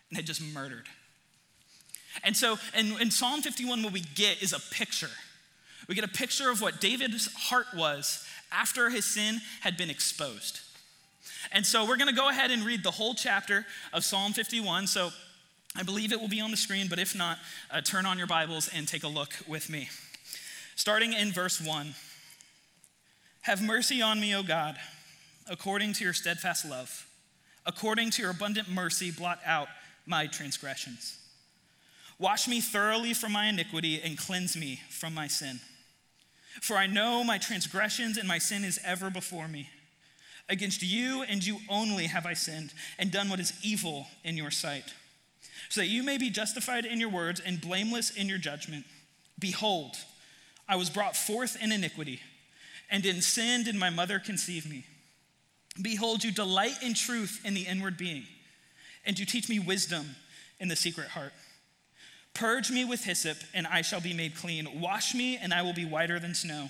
and 0.10 0.18
had 0.18 0.26
just 0.26 0.42
murdered. 0.42 0.88
And 2.24 2.36
so 2.36 2.58
in, 2.78 3.00
in 3.00 3.12
Psalm 3.12 3.42
51, 3.42 3.84
what 3.84 3.94
we 3.94 4.02
get 4.16 4.42
is 4.42 4.54
a 4.54 4.60
picture. 4.74 5.10
We 5.88 5.96
get 5.96 6.04
a 6.04 6.10
picture 6.10 6.50
of 6.50 6.62
what 6.62 6.80
David's 6.80 7.32
heart 7.34 7.68
was 7.76 8.26
after 8.52 8.90
his 8.90 9.06
sin 9.06 9.42
had 9.62 9.78
been 9.78 9.90
exposed. 9.90 10.62
And 11.52 11.66
so 11.66 11.86
we're 11.86 11.98
going 11.98 12.10
to 12.10 12.16
go 12.16 12.30
ahead 12.30 12.52
and 12.52 12.64
read 12.64 12.84
the 12.84 12.92
whole 12.92 13.14
chapter 13.14 13.66
of 13.92 14.04
Psalm 14.04 14.34
51. 14.34 14.88
So 14.88 15.12
I 15.76 15.84
believe 15.84 16.12
it 16.12 16.20
will 16.20 16.28
be 16.28 16.42
on 16.42 16.52
the 16.52 16.58
screen, 16.58 16.88
but 16.88 17.00
if 17.00 17.16
not, 17.16 17.38
uh, 17.72 17.82
turn 17.82 18.06
on 18.06 18.18
your 18.18 18.28
Bibles 18.28 18.70
and 18.74 18.88
take 18.88 19.04
a 19.04 19.08
look 19.08 19.34
with 19.48 19.70
me. 19.70 19.90
Starting 20.76 21.14
in 21.14 21.32
verse 21.32 21.60
1 21.60 21.94
Have 23.42 23.62
mercy 23.62 24.02
on 24.02 24.20
me, 24.20 24.36
O 24.36 24.44
God, 24.44 24.78
according 25.50 25.94
to 25.94 26.04
your 26.04 26.14
steadfast 26.14 26.66
love. 26.66 27.08
According 27.66 28.12
to 28.12 28.22
your 28.22 28.32
abundant 28.32 28.70
mercy, 28.70 29.10
blot 29.10 29.40
out 29.46 29.68
my 30.06 30.28
transgressions. 30.28 31.18
Wash 32.20 32.48
me 32.48 32.62
thoroughly 32.62 33.14
from 33.14 33.32
my 33.32 33.48
iniquity 33.48 34.02
and 34.02 34.18
cleanse 34.18 34.56
me 34.56 34.82
from 34.90 35.14
my 35.14 35.28
sin. 35.28 35.60
For 36.62 36.78
I 36.78 36.88
know 36.88 37.24
my 37.24 37.38
transgressions 37.38 38.18
and 38.18 38.28
my 38.28 38.38
sin 38.38 38.64
is 38.64 38.80
ever 38.86 39.10
before 39.10 39.48
me. 39.48 39.70
Against 40.50 40.84
you 40.84 41.24
and 41.24 41.46
you 41.46 41.58
only 41.70 42.06
have 42.08 42.26
I 42.26 42.34
sinned 42.34 42.74
and 43.00 43.12
done 43.12 43.30
what 43.30 43.40
is 43.40 43.54
evil 43.64 44.08
in 44.24 44.36
your 44.36 44.52
sight, 44.52 44.94
so 45.70 45.82
that 45.82 45.88
you 45.88 46.04
may 46.04 46.18
be 46.18 46.30
justified 46.30 46.86
in 46.86 47.00
your 47.00 47.10
words 47.10 47.40
and 47.40 47.62
blameless 47.62 48.12
in 48.12 48.28
your 48.28 48.38
judgment. 48.38 48.86
Behold, 49.40 49.96
I 50.68 50.76
was 50.76 50.90
brought 50.90 51.16
forth 51.16 51.58
in 51.62 51.72
iniquity, 51.72 52.20
and 52.90 53.06
in 53.06 53.22
sin 53.22 53.64
did 53.64 53.76
my 53.76 53.90
mother 53.90 54.20
conceive 54.20 54.70
me. 54.70 54.86
Behold, 55.82 56.24
you 56.24 56.32
delight 56.32 56.84
in 56.84 56.94
truth 56.94 57.42
in 57.44 57.54
the 57.54 57.62
inward 57.62 57.98
being, 57.98 58.26
and 59.06 59.18
you 59.18 59.26
teach 59.26 59.50
me 59.50 59.60
wisdom 59.60 60.16
in 60.60 60.68
the 60.68 60.76
secret 60.76 61.08
heart. 61.08 61.34
Purge 62.34 62.70
me 62.70 62.84
with 62.84 63.04
hyssop, 63.04 63.38
and 63.54 63.66
I 63.66 63.82
shall 63.82 64.02
be 64.02 64.14
made 64.14 64.36
clean. 64.36 64.82
Wash 64.82 65.14
me, 65.14 65.38
and 65.38 65.54
I 65.54 65.62
will 65.62 65.74
be 65.74 65.86
whiter 65.86 66.20
than 66.20 66.36
snow. 66.36 66.70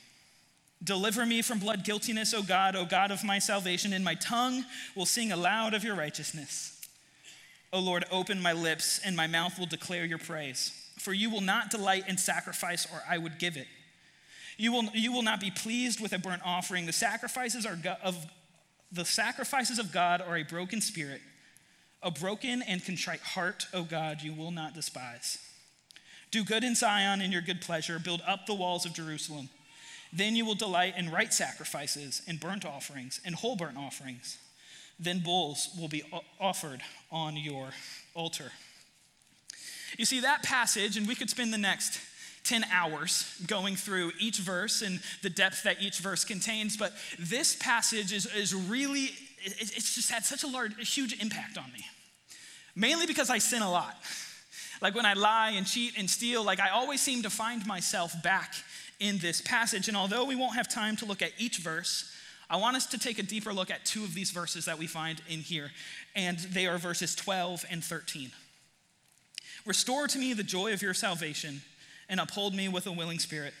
Deliver 0.83 1.25
me 1.25 1.41
from 1.41 1.59
blood 1.59 1.83
guiltiness, 1.83 2.33
O 2.33 2.41
God, 2.41 2.75
O 2.75 2.85
God 2.85 3.11
of 3.11 3.23
my 3.23 3.37
salvation, 3.37 3.93
and 3.93 4.03
my 4.03 4.15
tongue 4.15 4.65
will 4.95 5.05
sing 5.05 5.31
aloud 5.31 5.73
of 5.73 5.83
your 5.83 5.95
righteousness. 5.95 6.79
O 7.71 7.79
Lord, 7.79 8.03
open 8.11 8.41
my 8.41 8.53
lips, 8.53 8.99
and 9.05 9.15
my 9.15 9.27
mouth 9.27 9.59
will 9.59 9.67
declare 9.67 10.05
your 10.05 10.17
praise. 10.17 10.71
For 10.97 11.13
you 11.13 11.29
will 11.29 11.41
not 11.41 11.69
delight 11.69 12.05
in 12.07 12.17
sacrifice, 12.17 12.87
or 12.91 13.01
I 13.07 13.17
would 13.17 13.37
give 13.37 13.57
it. 13.57 13.67
You 14.57 14.71
will, 14.71 14.83
you 14.93 15.11
will 15.11 15.21
not 15.23 15.39
be 15.39 15.51
pleased 15.51 16.01
with 16.01 16.13
a 16.13 16.19
burnt 16.19 16.41
offering. 16.45 16.85
The 16.85 16.93
sacrifices 16.93 17.65
are 17.65 17.77
of 18.03 18.17
the 18.91 19.05
sacrifices 19.05 19.79
of 19.79 19.91
God 19.91 20.21
are 20.21 20.37
a 20.37 20.43
broken 20.43 20.81
spirit, 20.81 21.21
a 22.03 22.11
broken 22.11 22.61
and 22.61 22.83
contrite 22.83 23.21
heart, 23.21 23.67
O 23.73 23.83
God, 23.83 24.21
you 24.21 24.33
will 24.33 24.51
not 24.51 24.73
despise. 24.73 25.37
Do 26.29 26.43
good 26.43 26.63
in 26.63 26.75
Zion 26.75 27.21
in 27.21 27.31
your 27.31 27.41
good 27.41 27.61
pleasure, 27.61 27.99
build 27.99 28.21
up 28.27 28.45
the 28.45 28.53
walls 28.53 28.85
of 28.85 28.93
Jerusalem. 28.93 29.49
Then 30.13 30.35
you 30.35 30.45
will 30.45 30.55
delight 30.55 30.95
in 30.97 31.09
right 31.09 31.33
sacrifices, 31.33 32.21
and 32.27 32.39
burnt 32.39 32.65
offerings, 32.65 33.21
and 33.25 33.33
whole 33.35 33.55
burnt 33.55 33.77
offerings. 33.77 34.37
Then 34.99 35.19
bulls 35.19 35.69
will 35.79 35.87
be 35.87 36.03
offered 36.39 36.81
on 37.11 37.37
your 37.37 37.69
altar. 38.13 38.51
You 39.97 40.05
see, 40.05 40.21
that 40.21 40.43
passage, 40.43 40.97
and 40.97 41.07
we 41.07 41.15
could 41.15 41.29
spend 41.29 41.53
the 41.53 41.57
next 41.57 41.99
10 42.43 42.65
hours 42.71 43.41
going 43.47 43.75
through 43.75 44.11
each 44.19 44.39
verse 44.39 44.81
and 44.81 44.99
the 45.21 45.29
depth 45.29 45.63
that 45.63 45.81
each 45.81 45.99
verse 45.99 46.25
contains, 46.25 46.75
but 46.75 46.93
this 47.19 47.55
passage 47.55 48.11
is, 48.11 48.25
is 48.25 48.53
really, 48.53 49.11
it's 49.43 49.95
just 49.95 50.11
had 50.11 50.23
such 50.23 50.43
a 50.43 50.47
large, 50.47 50.77
a 50.79 50.83
huge 50.83 51.21
impact 51.21 51.57
on 51.57 51.71
me. 51.71 51.85
Mainly 52.75 53.05
because 53.05 53.29
I 53.29 53.37
sin 53.37 53.61
a 53.61 53.71
lot. 53.71 53.95
Like 54.81 54.95
when 54.95 55.05
I 55.05 55.13
lie 55.13 55.51
and 55.51 55.67
cheat 55.67 55.97
and 55.97 56.09
steal, 56.09 56.43
like 56.43 56.59
I 56.59 56.69
always 56.69 57.01
seem 57.01 57.21
to 57.23 57.29
find 57.29 57.65
myself 57.67 58.13
back 58.23 58.53
in 59.01 59.17
this 59.17 59.41
passage. 59.41 59.89
And 59.89 59.97
although 59.97 60.23
we 60.23 60.35
won't 60.35 60.55
have 60.55 60.69
time 60.69 60.95
to 60.97 61.05
look 61.05 61.21
at 61.21 61.31
each 61.37 61.57
verse, 61.57 62.09
I 62.49 62.57
want 62.57 62.77
us 62.77 62.85
to 62.87 62.99
take 62.99 63.17
a 63.17 63.23
deeper 63.23 63.51
look 63.51 63.71
at 63.71 63.83
two 63.83 64.03
of 64.03 64.13
these 64.13 64.31
verses 64.31 64.65
that 64.65 64.77
we 64.77 64.87
find 64.87 65.21
in 65.27 65.39
here. 65.39 65.71
And 66.15 66.37
they 66.37 66.67
are 66.67 66.77
verses 66.77 67.15
12 67.15 67.65
and 67.69 67.83
13. 67.83 68.31
Restore 69.65 70.07
to 70.07 70.19
me 70.19 70.33
the 70.33 70.43
joy 70.43 70.71
of 70.71 70.81
your 70.81 70.93
salvation 70.93 71.61
and 72.07 72.19
uphold 72.19 72.53
me 72.53 72.69
with 72.69 72.87
a 72.87 72.91
willing 72.91 73.19
spirit. 73.19 73.53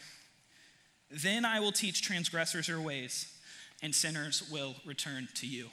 Then 1.09 1.43
I 1.43 1.59
will 1.59 1.71
teach 1.71 2.01
transgressors 2.01 2.67
your 2.67 2.79
ways, 2.79 3.33
and 3.81 3.93
sinners 3.93 4.49
will 4.49 4.75
return 4.85 5.27
to 5.35 5.47
you. 5.47 5.67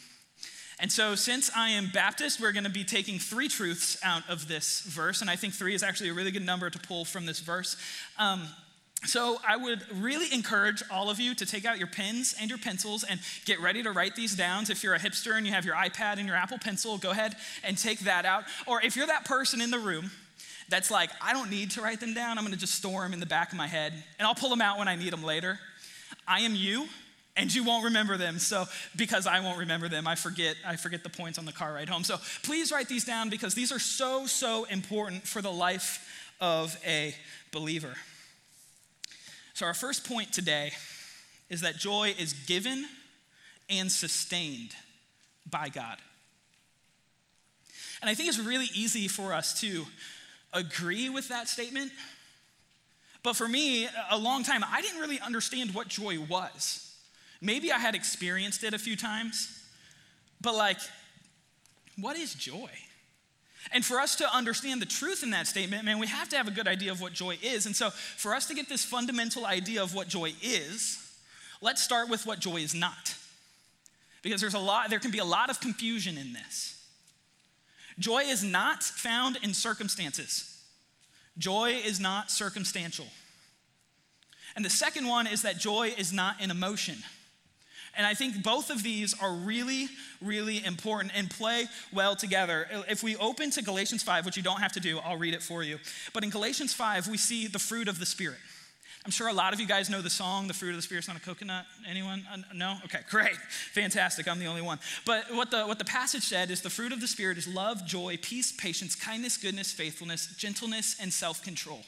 And 0.80 0.90
so, 0.92 1.14
since 1.14 1.50
I 1.56 1.70
am 1.70 1.90
Baptist, 1.92 2.40
we're 2.40 2.52
going 2.52 2.64
to 2.64 2.70
be 2.70 2.84
taking 2.84 3.18
three 3.18 3.48
truths 3.48 3.98
out 4.04 4.22
of 4.28 4.46
this 4.46 4.80
verse, 4.82 5.20
and 5.20 5.30
I 5.30 5.36
think 5.36 5.54
three 5.54 5.74
is 5.74 5.82
actually 5.82 6.10
a 6.10 6.14
really 6.14 6.30
good 6.30 6.46
number 6.46 6.70
to 6.70 6.78
pull 6.78 7.04
from 7.04 7.26
this 7.26 7.40
verse. 7.40 7.76
Um, 8.16 8.48
so, 9.04 9.38
I 9.46 9.56
would 9.56 9.84
really 10.00 10.32
encourage 10.34 10.82
all 10.90 11.08
of 11.08 11.20
you 11.20 11.32
to 11.36 11.46
take 11.46 11.64
out 11.64 11.78
your 11.78 11.86
pens 11.86 12.34
and 12.40 12.50
your 12.50 12.58
pencils 12.58 13.04
and 13.04 13.20
get 13.44 13.60
ready 13.60 13.82
to 13.84 13.92
write 13.92 14.16
these 14.16 14.34
down. 14.34 14.64
If 14.68 14.82
you're 14.82 14.94
a 14.94 14.98
hipster 14.98 15.36
and 15.36 15.46
you 15.46 15.52
have 15.52 15.64
your 15.64 15.76
iPad 15.76 16.18
and 16.18 16.26
your 16.26 16.34
Apple 16.34 16.58
Pencil, 16.58 16.98
go 16.98 17.12
ahead 17.12 17.36
and 17.62 17.78
take 17.78 18.00
that 18.00 18.24
out. 18.24 18.42
Or 18.66 18.82
if 18.82 18.96
you're 18.96 19.06
that 19.06 19.24
person 19.24 19.60
in 19.60 19.70
the 19.70 19.78
room 19.78 20.10
that's 20.68 20.90
like, 20.90 21.10
I 21.22 21.32
don't 21.32 21.48
need 21.48 21.70
to 21.72 21.80
write 21.80 22.00
them 22.00 22.12
down. 22.12 22.38
I'm 22.38 22.44
going 22.44 22.52
to 22.54 22.58
just 22.58 22.74
store 22.74 23.02
them 23.02 23.12
in 23.12 23.20
the 23.20 23.26
back 23.26 23.52
of 23.52 23.56
my 23.56 23.68
head, 23.68 23.92
and 24.18 24.26
I'll 24.26 24.34
pull 24.34 24.50
them 24.50 24.60
out 24.60 24.78
when 24.78 24.88
I 24.88 24.96
need 24.96 25.12
them 25.12 25.22
later. 25.22 25.58
I 26.26 26.40
am 26.40 26.54
you, 26.56 26.88
and 27.36 27.54
you 27.54 27.62
won't 27.64 27.84
remember 27.84 28.16
them. 28.16 28.38
So, 28.40 28.64
because 28.96 29.26
I 29.28 29.40
won't 29.40 29.58
remember 29.58 29.88
them, 29.88 30.08
I 30.08 30.16
forget. 30.16 30.56
I 30.66 30.74
forget 30.76 31.04
the 31.04 31.08
points 31.08 31.38
on 31.38 31.44
the 31.44 31.52
car 31.52 31.72
ride 31.72 31.88
home. 31.88 32.02
So, 32.02 32.16
please 32.42 32.72
write 32.72 32.88
these 32.88 33.04
down 33.04 33.30
because 33.30 33.54
these 33.54 33.70
are 33.70 33.78
so, 33.78 34.26
so 34.26 34.64
important 34.64 35.22
for 35.26 35.40
the 35.40 35.52
life 35.52 36.34
of 36.40 36.76
a 36.84 37.14
believer. 37.52 37.94
So, 39.58 39.66
our 39.66 39.74
first 39.74 40.08
point 40.08 40.32
today 40.32 40.70
is 41.50 41.62
that 41.62 41.78
joy 41.78 42.14
is 42.16 42.32
given 42.32 42.86
and 43.68 43.90
sustained 43.90 44.70
by 45.50 45.68
God. 45.68 45.96
And 48.00 48.08
I 48.08 48.14
think 48.14 48.28
it's 48.28 48.38
really 48.38 48.68
easy 48.72 49.08
for 49.08 49.34
us 49.34 49.60
to 49.62 49.84
agree 50.52 51.08
with 51.08 51.26
that 51.30 51.48
statement. 51.48 51.90
But 53.24 53.34
for 53.34 53.48
me, 53.48 53.88
a 54.12 54.16
long 54.16 54.44
time, 54.44 54.62
I 54.64 54.80
didn't 54.80 55.00
really 55.00 55.18
understand 55.18 55.74
what 55.74 55.88
joy 55.88 56.20
was. 56.20 56.94
Maybe 57.40 57.72
I 57.72 57.78
had 57.78 57.96
experienced 57.96 58.62
it 58.62 58.74
a 58.74 58.78
few 58.78 58.94
times, 58.94 59.66
but 60.40 60.54
like, 60.54 60.78
what 61.96 62.16
is 62.16 62.32
joy? 62.32 62.70
And 63.72 63.84
for 63.84 64.00
us 64.00 64.16
to 64.16 64.34
understand 64.34 64.80
the 64.80 64.86
truth 64.86 65.22
in 65.22 65.30
that 65.30 65.46
statement, 65.46 65.84
man, 65.84 65.98
we 65.98 66.06
have 66.06 66.28
to 66.30 66.36
have 66.36 66.48
a 66.48 66.52
good 66.52 66.68
idea 66.68 66.90
of 66.90 67.00
what 67.00 67.12
joy 67.12 67.38
is. 67.42 67.66
And 67.66 67.76
so, 67.76 67.90
for 67.90 68.34
us 68.34 68.46
to 68.46 68.54
get 68.54 68.68
this 68.68 68.84
fundamental 68.84 69.44
idea 69.44 69.82
of 69.82 69.94
what 69.94 70.08
joy 70.08 70.32
is, 70.42 70.98
let's 71.60 71.82
start 71.82 72.08
with 72.08 72.24
what 72.26 72.38
joy 72.38 72.56
is 72.56 72.74
not. 72.74 73.14
Because 74.22 74.40
there's 74.40 74.54
a 74.54 74.58
lot, 74.58 74.90
there 74.90 74.98
can 74.98 75.10
be 75.10 75.18
a 75.18 75.24
lot 75.24 75.50
of 75.50 75.60
confusion 75.60 76.16
in 76.16 76.32
this. 76.32 76.74
Joy 77.98 78.22
is 78.22 78.44
not 78.44 78.82
found 78.82 79.38
in 79.42 79.52
circumstances, 79.54 80.62
joy 81.36 81.80
is 81.84 82.00
not 82.00 82.30
circumstantial. 82.30 83.06
And 84.56 84.64
the 84.64 84.70
second 84.70 85.06
one 85.06 85.26
is 85.26 85.42
that 85.42 85.58
joy 85.58 85.94
is 85.96 86.12
not 86.12 86.36
an 86.40 86.50
emotion. 86.50 86.96
And 87.96 88.06
I 88.06 88.14
think 88.14 88.42
both 88.42 88.70
of 88.70 88.82
these 88.82 89.14
are 89.20 89.32
really, 89.32 89.88
really 90.20 90.64
important 90.64 91.12
and 91.14 91.30
play 91.30 91.66
well 91.92 92.14
together. 92.14 92.66
If 92.88 93.02
we 93.02 93.16
open 93.16 93.50
to 93.52 93.62
Galatians 93.62 94.02
5, 94.02 94.26
which 94.26 94.36
you 94.36 94.42
don't 94.42 94.60
have 94.60 94.72
to 94.72 94.80
do, 94.80 94.98
I'll 94.98 95.16
read 95.16 95.34
it 95.34 95.42
for 95.42 95.62
you. 95.62 95.78
But 96.12 96.24
in 96.24 96.30
Galatians 96.30 96.72
5, 96.74 97.08
we 97.08 97.16
see 97.16 97.46
the 97.46 97.58
fruit 97.58 97.88
of 97.88 97.98
the 97.98 98.06
Spirit. 98.06 98.38
I'm 99.04 99.12
sure 99.12 99.28
a 99.28 99.32
lot 99.32 99.54
of 99.54 99.60
you 99.60 99.66
guys 99.66 99.88
know 99.88 100.02
the 100.02 100.10
song, 100.10 100.48
The 100.48 100.54
Fruit 100.54 100.70
of 100.70 100.76
the 100.76 100.82
Spirit's 100.82 101.08
Not 101.08 101.16
a 101.16 101.20
Coconut. 101.20 101.64
Anyone? 101.88 102.26
Uh, 102.30 102.38
no? 102.54 102.76
Okay, 102.84 102.98
great. 103.10 103.36
Fantastic. 103.72 104.28
I'm 104.28 104.38
the 104.38 104.44
only 104.44 104.60
one. 104.60 104.78
But 105.06 105.34
what 105.34 105.50
the, 105.50 105.64
what 105.64 105.78
the 105.78 105.84
passage 105.86 106.24
said 106.24 106.50
is 106.50 106.60
the 106.60 106.68
fruit 106.68 106.92
of 106.92 107.00
the 107.00 107.06
Spirit 107.06 107.38
is 107.38 107.48
love, 107.48 107.86
joy, 107.86 108.18
peace, 108.20 108.52
patience, 108.52 108.94
kindness, 108.94 109.38
goodness, 109.38 109.72
faithfulness, 109.72 110.34
gentleness, 110.36 110.96
and 111.00 111.10
self 111.10 111.42
control. 111.42 111.80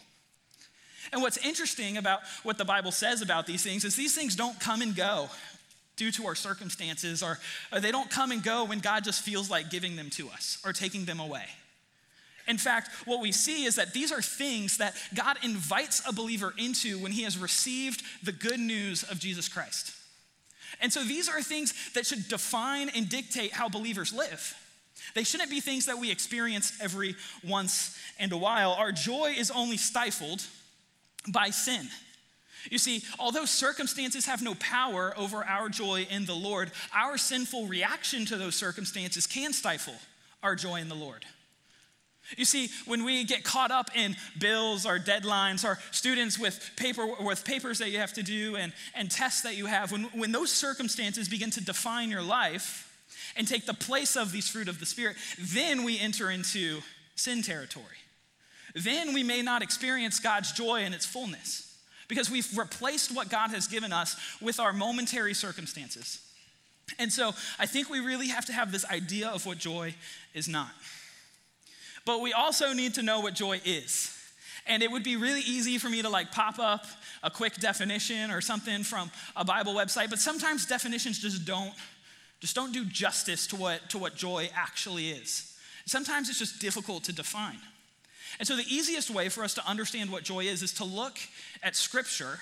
And 1.12 1.20
what's 1.20 1.36
interesting 1.38 1.96
about 1.96 2.20
what 2.42 2.56
the 2.56 2.64
Bible 2.64 2.92
says 2.92 3.20
about 3.20 3.46
these 3.46 3.62
things 3.62 3.84
is 3.84 3.96
these 3.96 4.14
things 4.14 4.36
don't 4.36 4.58
come 4.60 4.80
and 4.80 4.94
go 4.94 5.28
due 6.00 6.10
to 6.10 6.26
our 6.26 6.34
circumstances, 6.34 7.22
or, 7.22 7.38
or 7.70 7.78
they 7.78 7.92
don't 7.92 8.10
come 8.10 8.32
and 8.32 8.42
go 8.42 8.64
when 8.64 8.78
God 8.78 9.04
just 9.04 9.20
feels 9.20 9.50
like 9.50 9.68
giving 9.68 9.96
them 9.96 10.08
to 10.08 10.30
us 10.30 10.56
or 10.64 10.72
taking 10.72 11.04
them 11.04 11.20
away. 11.20 11.44
In 12.48 12.56
fact, 12.56 12.88
what 13.04 13.20
we 13.20 13.32
see 13.32 13.66
is 13.66 13.74
that 13.74 13.92
these 13.92 14.10
are 14.10 14.22
things 14.22 14.78
that 14.78 14.96
God 15.14 15.36
invites 15.42 16.02
a 16.08 16.12
believer 16.14 16.54
into 16.56 16.98
when 17.00 17.12
he 17.12 17.24
has 17.24 17.36
received 17.36 18.02
the 18.24 18.32
good 18.32 18.58
news 18.58 19.02
of 19.02 19.18
Jesus 19.18 19.46
Christ. 19.46 19.94
And 20.80 20.90
so 20.90 21.04
these 21.04 21.28
are 21.28 21.42
things 21.42 21.74
that 21.92 22.06
should 22.06 22.28
define 22.28 22.88
and 22.88 23.06
dictate 23.06 23.52
how 23.52 23.68
believers 23.68 24.10
live. 24.10 24.54
They 25.14 25.22
shouldn't 25.22 25.50
be 25.50 25.60
things 25.60 25.84
that 25.84 25.98
we 25.98 26.10
experience 26.10 26.72
every 26.80 27.14
once 27.46 27.94
and 28.18 28.32
a 28.32 28.38
while. 28.38 28.72
Our 28.72 28.90
joy 28.90 29.34
is 29.36 29.50
only 29.50 29.76
stifled 29.76 30.42
by 31.30 31.50
sin. 31.50 31.90
You 32.68 32.78
see, 32.78 33.02
although 33.18 33.44
circumstances 33.44 34.26
have 34.26 34.42
no 34.42 34.54
power 34.56 35.14
over 35.16 35.44
our 35.44 35.68
joy 35.68 36.06
in 36.10 36.26
the 36.26 36.34
Lord, 36.34 36.72
our 36.94 37.16
sinful 37.16 37.66
reaction 37.66 38.26
to 38.26 38.36
those 38.36 38.54
circumstances 38.54 39.26
can 39.26 39.52
stifle 39.52 39.94
our 40.42 40.54
joy 40.54 40.80
in 40.80 40.88
the 40.88 40.94
Lord. 40.94 41.24
You 42.36 42.44
see, 42.44 42.68
when 42.86 43.04
we 43.04 43.24
get 43.24 43.42
caught 43.42 43.70
up 43.70 43.90
in 43.96 44.14
bills 44.38 44.86
or 44.86 44.98
deadlines 44.98 45.64
or 45.64 45.78
students 45.90 46.38
with, 46.38 46.70
paper, 46.76 47.06
with 47.20 47.44
papers 47.44 47.78
that 47.78 47.90
you 47.90 47.98
have 47.98 48.12
to 48.12 48.22
do 48.22 48.56
and, 48.56 48.72
and 48.94 49.10
tests 49.10 49.42
that 49.42 49.56
you 49.56 49.66
have, 49.66 49.90
when, 49.90 50.04
when 50.14 50.30
those 50.30 50.52
circumstances 50.52 51.28
begin 51.28 51.50
to 51.50 51.64
define 51.64 52.10
your 52.10 52.22
life 52.22 52.86
and 53.36 53.48
take 53.48 53.66
the 53.66 53.74
place 53.74 54.16
of 54.16 54.32
these 54.32 54.48
fruit 54.48 54.68
of 54.68 54.78
the 54.78 54.86
Spirit, 54.86 55.16
then 55.38 55.82
we 55.82 55.98
enter 55.98 56.30
into 56.30 56.80
sin 57.16 57.42
territory. 57.42 57.86
Then 58.74 59.12
we 59.12 59.24
may 59.24 59.42
not 59.42 59.62
experience 59.62 60.20
God's 60.20 60.52
joy 60.52 60.82
in 60.82 60.94
its 60.94 61.06
fullness 61.06 61.69
because 62.10 62.30
we've 62.30 62.58
replaced 62.58 63.14
what 63.14 63.30
God 63.30 63.50
has 63.50 63.68
given 63.68 63.92
us 63.92 64.16
with 64.42 64.60
our 64.60 64.74
momentary 64.74 65.32
circumstances. 65.32 66.20
And 66.98 67.10
so 67.10 67.32
I 67.58 67.66
think 67.66 67.88
we 67.88 68.00
really 68.00 68.28
have 68.28 68.44
to 68.46 68.52
have 68.52 68.72
this 68.72 68.84
idea 68.84 69.28
of 69.28 69.46
what 69.46 69.58
joy 69.58 69.94
is 70.34 70.48
not. 70.48 70.72
But 72.04 72.20
we 72.20 72.32
also 72.32 72.72
need 72.72 72.94
to 72.94 73.02
know 73.02 73.20
what 73.20 73.34
joy 73.34 73.60
is. 73.64 74.16
And 74.66 74.82
it 74.82 74.90
would 74.90 75.04
be 75.04 75.16
really 75.16 75.40
easy 75.40 75.78
for 75.78 75.88
me 75.88 76.02
to 76.02 76.08
like 76.08 76.32
pop 76.32 76.58
up 76.58 76.84
a 77.22 77.30
quick 77.30 77.54
definition 77.54 78.32
or 78.32 78.40
something 78.40 78.82
from 78.82 79.10
a 79.36 79.44
Bible 79.44 79.74
website, 79.74 80.10
but 80.10 80.18
sometimes 80.18 80.66
definitions 80.66 81.18
just 81.20 81.44
don't 81.44 81.72
just 82.40 82.56
don't 82.56 82.72
do 82.72 82.86
justice 82.86 83.46
to 83.48 83.56
what 83.56 83.88
to 83.90 83.98
what 83.98 84.16
joy 84.16 84.50
actually 84.54 85.10
is. 85.10 85.56
Sometimes 85.86 86.28
it's 86.28 86.38
just 86.38 86.60
difficult 86.60 87.04
to 87.04 87.12
define. 87.12 87.60
And 88.38 88.46
so 88.46 88.56
the 88.56 88.64
easiest 88.68 89.10
way 89.10 89.28
for 89.28 89.42
us 89.42 89.54
to 89.54 89.66
understand 89.66 90.10
what 90.10 90.22
joy 90.22 90.44
is 90.44 90.62
is 90.62 90.72
to 90.74 90.84
look 90.84 91.18
at 91.62 91.76
scripture 91.76 92.38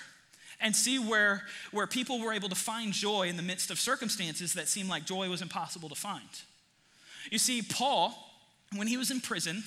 and 0.61 0.75
see 0.75 0.99
where, 0.99 1.43
where 1.71 1.87
people 1.87 2.19
were 2.19 2.33
able 2.33 2.49
to 2.49 2.55
find 2.55 2.91
joy 2.93 3.27
in 3.27 3.37
the 3.37 3.43
midst 3.43 3.71
of 3.71 3.79
circumstances 3.79 4.53
that 4.53 4.67
seemed 4.67 4.89
like 4.89 5.05
joy 5.05 5.29
was 5.29 5.41
impossible 5.41 5.89
to 5.89 5.95
find. 5.95 6.29
You 7.31 7.39
see, 7.39 7.61
Paul, 7.61 8.13
when 8.75 8.87
he 8.87 8.97
was 8.97 9.11
in 9.11 9.21
prison, 9.21 9.63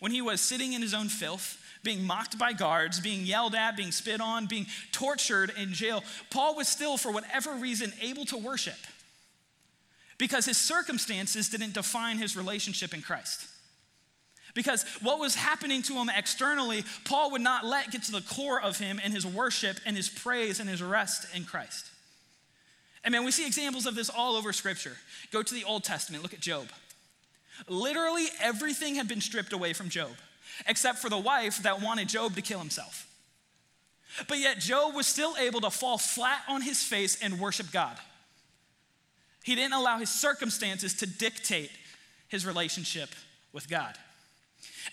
when 0.00 0.12
he 0.12 0.22
was 0.22 0.40
sitting 0.40 0.72
in 0.72 0.82
his 0.82 0.94
own 0.94 1.08
filth, 1.08 1.58
being 1.82 2.04
mocked 2.04 2.38
by 2.38 2.52
guards, 2.52 3.00
being 3.00 3.26
yelled 3.26 3.54
at, 3.54 3.76
being 3.76 3.92
spit 3.92 4.20
on, 4.20 4.46
being 4.46 4.66
tortured 4.92 5.52
in 5.58 5.72
jail, 5.72 6.02
Paul 6.30 6.56
was 6.56 6.68
still, 6.68 6.96
for 6.96 7.12
whatever 7.12 7.52
reason, 7.52 7.92
able 8.00 8.24
to 8.26 8.38
worship 8.38 8.78
because 10.18 10.46
his 10.46 10.56
circumstances 10.56 11.48
didn't 11.48 11.74
define 11.74 12.18
his 12.18 12.36
relationship 12.36 12.94
in 12.94 13.02
Christ. 13.02 13.48
Because 14.54 14.84
what 15.00 15.18
was 15.18 15.34
happening 15.34 15.82
to 15.82 15.94
him 15.94 16.10
externally, 16.14 16.84
Paul 17.04 17.32
would 17.32 17.40
not 17.40 17.64
let 17.64 17.90
get 17.90 18.02
to 18.04 18.12
the 18.12 18.20
core 18.20 18.60
of 18.60 18.78
him 18.78 19.00
in 19.02 19.12
his 19.12 19.24
worship 19.24 19.78
and 19.86 19.96
his 19.96 20.08
praise 20.08 20.60
and 20.60 20.68
his 20.68 20.82
rest 20.82 21.26
in 21.34 21.44
Christ. 21.44 21.86
And 23.04 23.12
man, 23.12 23.24
we 23.24 23.30
see 23.30 23.46
examples 23.46 23.86
of 23.86 23.94
this 23.94 24.10
all 24.10 24.36
over 24.36 24.52
Scripture. 24.52 24.96
Go 25.32 25.42
to 25.42 25.54
the 25.54 25.64
Old 25.64 25.84
Testament, 25.84 26.22
look 26.22 26.34
at 26.34 26.40
Job. 26.40 26.68
Literally 27.68 28.26
everything 28.40 28.96
had 28.96 29.08
been 29.08 29.20
stripped 29.20 29.52
away 29.52 29.72
from 29.72 29.88
Job, 29.88 30.12
except 30.66 30.98
for 30.98 31.08
the 31.08 31.18
wife 31.18 31.62
that 31.62 31.80
wanted 31.80 32.08
Job 32.08 32.34
to 32.34 32.42
kill 32.42 32.58
himself. 32.58 33.08
But 34.28 34.38
yet, 34.38 34.58
Job 34.58 34.94
was 34.94 35.06
still 35.06 35.34
able 35.38 35.62
to 35.62 35.70
fall 35.70 35.96
flat 35.96 36.42
on 36.46 36.60
his 36.60 36.82
face 36.82 37.18
and 37.22 37.40
worship 37.40 37.72
God. 37.72 37.96
He 39.42 39.54
didn't 39.54 39.72
allow 39.72 39.98
his 39.98 40.10
circumstances 40.10 40.94
to 40.96 41.06
dictate 41.06 41.70
his 42.28 42.44
relationship 42.44 43.08
with 43.52 43.68
God. 43.68 43.96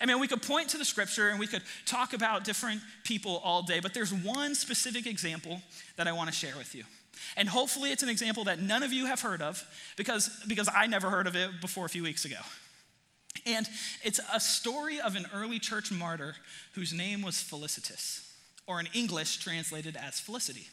I 0.00 0.06
mean, 0.06 0.18
we 0.18 0.28
could 0.28 0.42
point 0.42 0.70
to 0.70 0.78
the 0.78 0.84
scripture 0.84 1.28
and 1.28 1.38
we 1.38 1.46
could 1.46 1.62
talk 1.84 2.14
about 2.14 2.44
different 2.44 2.80
people 3.04 3.40
all 3.44 3.62
day, 3.62 3.80
but 3.80 3.92
there's 3.92 4.12
one 4.12 4.54
specific 4.54 5.06
example 5.06 5.60
that 5.96 6.08
I 6.08 6.12
want 6.12 6.30
to 6.30 6.34
share 6.34 6.56
with 6.56 6.74
you. 6.74 6.84
And 7.36 7.48
hopefully, 7.48 7.92
it's 7.92 8.02
an 8.02 8.08
example 8.08 8.44
that 8.44 8.60
none 8.60 8.82
of 8.82 8.92
you 8.92 9.06
have 9.06 9.20
heard 9.20 9.42
of 9.42 9.62
because, 9.96 10.30
because 10.48 10.68
I 10.74 10.86
never 10.86 11.10
heard 11.10 11.26
of 11.26 11.36
it 11.36 11.60
before 11.60 11.84
a 11.84 11.88
few 11.88 12.02
weeks 12.02 12.24
ago. 12.24 12.38
And 13.46 13.68
it's 14.02 14.20
a 14.32 14.40
story 14.40 15.00
of 15.00 15.16
an 15.16 15.26
early 15.34 15.58
church 15.58 15.92
martyr 15.92 16.34
whose 16.72 16.92
name 16.92 17.22
was 17.22 17.36
Felicitas, 17.36 18.26
or 18.66 18.80
in 18.80 18.88
English, 18.94 19.38
translated 19.38 19.96
as 19.96 20.18
Felicity. 20.18 20.68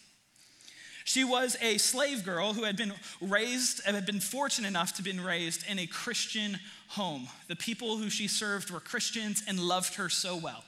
She 1.07 1.23
was 1.23 1.55
a 1.61 1.77
slave 1.77 2.25
girl 2.25 2.51
who 2.51 2.65
had 2.65 2.75
been 2.75 2.91
raised, 3.21 3.81
had 3.85 4.05
been 4.05 4.19
fortunate 4.19 4.67
enough 4.67 4.93
to 4.95 5.01
been 5.01 5.23
raised 5.23 5.65
in 5.65 5.79
a 5.79 5.87
Christian 5.87 6.59
home. 6.89 7.29
The 7.47 7.55
people 7.55 7.97
who 7.97 8.09
she 8.09 8.27
served 8.27 8.69
were 8.69 8.81
Christians 8.81 9.41
and 9.47 9.57
loved 9.57 9.95
her 9.95 10.09
so 10.09 10.35
well. 10.35 10.65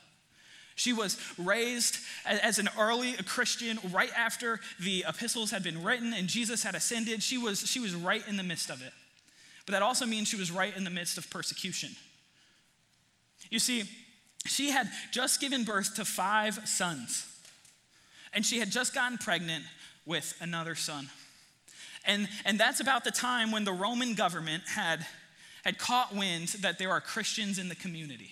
She 0.76 0.94
was 0.94 1.18
raised 1.38 1.98
as 2.26 2.58
an 2.58 2.70
early 2.80 3.12
Christian 3.26 3.80
right 3.92 4.12
after 4.16 4.62
the 4.80 5.04
epistles 5.10 5.52
had 5.52 5.62
been 5.62 5.84
written 5.84 6.14
and 6.14 6.30
Jesus 6.30 6.64
had 6.64 6.74
ascended. 6.74 7.22
She 7.22 7.38
was, 7.38 7.60
she 7.68 7.82
was 7.82 7.94
right 7.94 8.26
in 8.26 8.38
the 8.38 8.44
midst 8.44 8.70
of 8.70 8.82
it. 8.82 8.94
But 9.66 9.74
that 9.74 9.82
also 9.82 10.06
means 10.06 10.30
she 10.30 10.38
was 10.38 10.52
right 10.52 10.76
in 10.76 10.86
the 10.86 10.90
midst 10.90 11.18
of 11.18 11.30
persecution. 11.30 11.90
You 13.50 13.60
see, 13.60 13.84
she 14.46 14.72
had 14.72 14.90
just 15.12 15.42
given 15.42 15.66
birth 15.66 15.96
to 15.96 16.06
five 16.06 16.62
sons, 16.64 17.28
and 18.34 18.46
she 18.46 18.60
had 18.60 18.72
just 18.72 18.96
gotten 18.96 19.18
pregnant 19.18 19.66
with 20.10 20.36
another 20.42 20.74
son. 20.74 21.08
And, 22.04 22.28
and 22.44 22.60
that's 22.60 22.80
about 22.80 23.04
the 23.04 23.12
time 23.12 23.52
when 23.52 23.64
the 23.64 23.72
Roman 23.72 24.16
government 24.16 24.64
had, 24.68 25.06
had 25.64 25.78
caught 25.78 26.16
wind 26.16 26.48
that 26.62 26.80
there 26.80 26.90
are 26.90 27.00
Christians 27.00 27.60
in 27.60 27.70
the 27.70 27.76
community. 27.76 28.32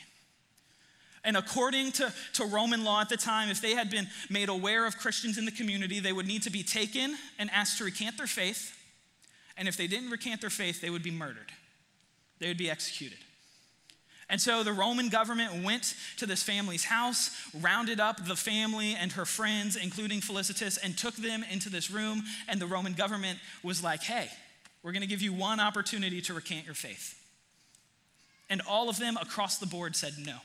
And 1.24 1.38
according 1.38 1.92
to, 1.94 2.12
to 2.34 2.46
Roman 2.46 2.84
law 2.84 3.02
at 3.02 3.10
the 3.10 3.18
time, 3.18 3.50
if 3.50 3.62
they 3.62 3.76
had 3.76 3.92
been 3.92 4.08
made 4.30 4.50
aware 4.50 4.88
of 4.88 4.98
Christians 4.98 5.38
in 5.38 5.46
the 5.46 5.52
community, 5.52 6.00
they 6.00 6.14
would 6.14 6.26
need 6.26 6.44
to 6.44 6.50
be 6.50 6.64
taken 6.64 7.16
and 7.38 7.52
asked 7.52 7.78
to 7.78 7.84
recant 7.84 8.18
their 8.18 8.28
faith. 8.28 8.76
And 9.56 9.68
if 9.68 9.78
they 9.78 9.88
didn't 9.88 10.10
recant 10.10 10.42
their 10.42 10.50
faith, 10.50 10.82
they 10.82 10.90
would 10.90 11.04
be 11.04 11.12
murdered, 11.12 11.52
they 12.40 12.48
would 12.48 12.58
be 12.58 12.70
executed. 12.70 13.20
And 14.30 14.42
so 14.42 14.62
the 14.64 14.74
Roman 14.74 15.08
government 15.08 15.64
went 15.64 15.96
to 16.18 16.26
this 16.26 16.44
family's 16.44 16.84
house, 16.84 17.32
rounded 17.54 18.00
up 18.00 18.26
the 18.26 18.36
family 18.36 18.94
and 18.94 19.14
her 19.14 19.26
friends, 19.26 19.78
including 19.78 20.20
Felicitas, 20.20 20.78
and 20.78 20.98
took 20.98 21.16
them 21.16 21.46
into 21.50 21.70
this 21.70 21.90
room. 21.90 22.24
And 22.48 22.60
the 22.60 22.68
Roman 22.68 22.94
government 22.94 23.40
was 23.64 23.82
like, 23.82 24.04
hey, 24.04 24.28
we're 24.84 24.92
going 24.92 25.02
to 25.02 25.08
give 25.08 25.22
you 25.22 25.34
one 25.34 25.60
opportunity 25.60 26.22
to 26.22 26.34
recant 26.34 26.66
your 26.66 26.76
faith. 26.76 27.18
And 28.50 28.62
all 28.68 28.90
of 28.90 28.98
them 29.00 29.18
across 29.18 29.60
the 29.60 29.66
board 29.66 29.96
said 29.96 30.14
no. 30.26 30.38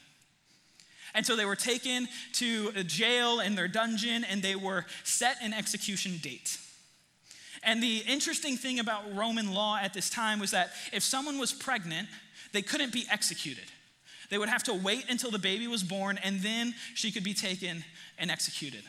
And 1.15 1.27
so 1.27 1.37
they 1.37 1.45
were 1.45 1.57
taken 1.57 2.09
to 2.35 2.73
a 2.75 2.83
jail 2.83 3.41
in 3.41 3.55
their 3.55 3.69
dungeon 3.69 4.25
and 4.25 4.43
they 4.43 4.57
were 4.57 4.87
set 5.05 5.37
an 5.43 5.53
execution 5.53 6.19
date. 6.23 6.59
And 7.63 7.83
the 7.83 7.99
interesting 7.99 8.57
thing 8.57 8.81
about 8.81 9.15
Roman 9.15 9.53
law 9.53 9.79
at 9.81 9.95
this 9.95 10.11
time 10.11 10.41
was 10.41 10.51
that 10.51 10.73
if 10.93 11.03
someone 11.03 11.39
was 11.39 11.53
pregnant, 11.53 12.09
they 12.53 12.63
couldn't 12.63 12.93
be 12.93 13.07
executed. 13.11 13.65
They 14.31 14.39
would 14.39 14.49
have 14.49 14.63
to 14.65 14.75
wait 14.75 15.07
until 15.11 15.31
the 15.31 15.39
baby 15.39 15.67
was 15.67 15.83
born 15.83 16.19
and 16.23 16.41
then 16.41 16.75
she 16.95 17.11
could 17.13 17.25
be 17.25 17.35
taken 17.35 17.85
and 18.19 18.31
executed. 18.31 18.83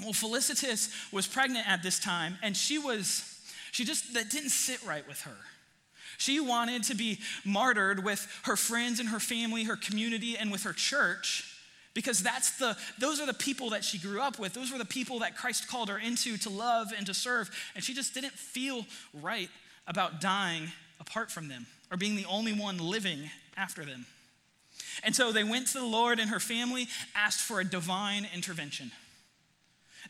Well, 0.00 0.12
Felicitas 0.12 0.92
was 1.12 1.26
pregnant 1.26 1.68
at 1.68 1.82
this 1.82 1.98
time 1.98 2.36
and 2.42 2.56
she 2.56 2.78
was, 2.78 3.40
she 3.72 3.84
just, 3.84 4.14
that 4.14 4.30
didn't 4.30 4.50
sit 4.50 4.84
right 4.86 5.06
with 5.08 5.22
her. 5.22 5.36
She 6.18 6.40
wanted 6.40 6.82
to 6.84 6.94
be 6.94 7.18
martyred 7.44 8.04
with 8.04 8.26
her 8.44 8.56
friends 8.56 9.00
and 9.00 9.08
her 9.08 9.20
family, 9.20 9.64
her 9.64 9.76
community, 9.76 10.36
and 10.36 10.50
with 10.50 10.64
her 10.64 10.72
church 10.72 11.54
because 11.94 12.22
that's 12.22 12.58
the 12.58 12.76
those 12.98 13.20
are 13.20 13.26
the 13.26 13.34
people 13.34 13.70
that 13.70 13.82
she 13.82 13.98
grew 13.98 14.20
up 14.20 14.38
with 14.38 14.52
those 14.54 14.70
were 14.70 14.78
the 14.78 14.84
people 14.84 15.18
that 15.18 15.36
christ 15.36 15.66
called 15.66 15.88
her 15.88 15.98
into 15.98 16.36
to 16.36 16.48
love 16.48 16.92
and 16.96 17.06
to 17.06 17.12
serve 17.12 17.50
and 17.74 17.82
she 17.82 17.92
just 17.92 18.14
didn't 18.14 18.34
feel 18.34 18.86
right 19.12 19.48
about 19.86 20.20
dying 20.20 20.68
apart 21.00 21.28
from 21.28 21.48
them 21.48 21.66
or 21.90 21.96
being 21.96 22.16
the 22.16 22.26
only 22.26 22.52
one 22.52 22.78
living 22.78 23.30
after 23.56 23.84
them. 23.84 24.06
And 25.02 25.14
so 25.14 25.32
they 25.32 25.44
went 25.44 25.68
to 25.68 25.78
the 25.78 25.86
Lord 25.86 26.18
and 26.18 26.30
her 26.30 26.40
family, 26.40 26.88
asked 27.14 27.40
for 27.40 27.60
a 27.60 27.64
divine 27.64 28.26
intervention. 28.34 28.90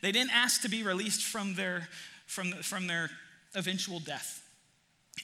They 0.01 0.11
didn't 0.11 0.33
ask 0.33 0.61
to 0.61 0.69
be 0.69 0.83
released 0.83 1.23
from 1.23 1.55
their, 1.55 1.89
from, 2.25 2.51
from 2.53 2.87
their 2.87 3.09
eventual 3.55 3.99
death. 3.99 4.41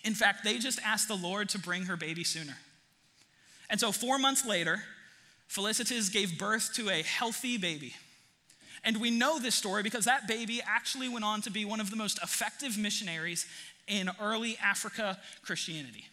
In 0.04 0.14
fact, 0.14 0.44
they 0.44 0.58
just 0.58 0.80
asked 0.84 1.08
the 1.08 1.16
Lord 1.16 1.50
to 1.50 1.60
bring 1.60 1.84
her 1.84 1.96
baby 1.96 2.24
sooner. 2.24 2.58
And 3.70 3.80
so, 3.80 3.92
four 3.92 4.20
months 4.20 4.46
later, 4.46 4.84
Felicitas 5.48 6.12
gave 6.12 6.38
birth 6.38 6.74
to 6.76 6.90
a 6.90 7.02
healthy 7.02 7.58
baby. 7.58 7.94
And 8.84 8.98
we 8.98 9.10
know 9.10 9.40
this 9.40 9.56
story 9.56 9.82
because 9.82 10.06
that 10.06 10.28
baby 10.28 10.62
actually 10.64 11.10
went 11.10 11.26
on 11.26 11.42
to 11.42 11.52
be 11.52 11.66
one 11.66 11.80
of 11.80 11.90
the 11.90 11.96
most 11.96 12.22
effective 12.22 12.78
missionaries 12.78 13.48
in 13.88 14.12
early 14.22 14.58
Africa 14.62 15.18
Christianity. 15.44 16.06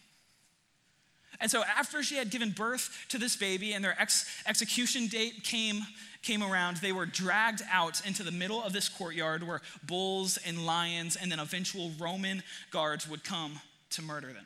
And 1.43 1.51
so, 1.51 1.61
after 1.65 2.01
she 2.01 2.15
had 2.15 2.29
given 2.29 2.51
birth 2.51 3.05
to 3.09 3.17
this 3.17 3.35
baby 3.35 3.73
and 3.73 3.83
their 3.83 3.99
ex- 4.01 4.25
execution 4.47 5.07
date 5.07 5.43
came, 5.43 5.81
came 6.21 6.41
around, 6.41 6.77
they 6.77 6.93
were 6.93 7.05
dragged 7.05 7.61
out 7.69 8.07
into 8.07 8.23
the 8.23 8.31
middle 8.31 8.63
of 8.63 8.71
this 8.71 8.87
courtyard 8.87 9.45
where 9.45 9.59
bulls 9.85 10.37
and 10.45 10.65
lions 10.65 11.17
and 11.17 11.29
then 11.29 11.41
eventual 11.41 11.91
Roman 11.99 12.43
guards 12.71 13.09
would 13.09 13.25
come 13.25 13.59
to 13.89 14.01
murder 14.01 14.27
them. 14.27 14.45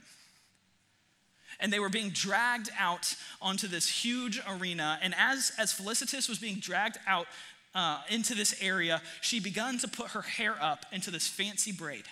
And 1.60 1.71
they 1.71 1.79
were 1.79 1.89
being 1.89 2.10
dragged 2.10 2.71
out 2.79 3.15
onto 3.43 3.67
this 3.67 3.88
huge 3.88 4.41
arena. 4.49 4.97
And 4.99 5.13
as, 5.15 5.51
as 5.60 5.71
Felicitas 5.71 6.27
was 6.27 6.39
being 6.39 6.57
dragged 6.57 6.97
out 7.05 7.27
uh, 7.75 8.01
into 8.10 8.33
this 8.33 8.60
area, 8.60 9.03
she 9.21 9.39
began 9.39 9.77
to 9.77 9.88
put 9.88 10.07
her 10.10 10.23
hair 10.23 10.55
up 10.60 10.88
into 10.91 11.12
this 11.12 11.27
fancy 11.27 11.71
braid. 11.71 12.05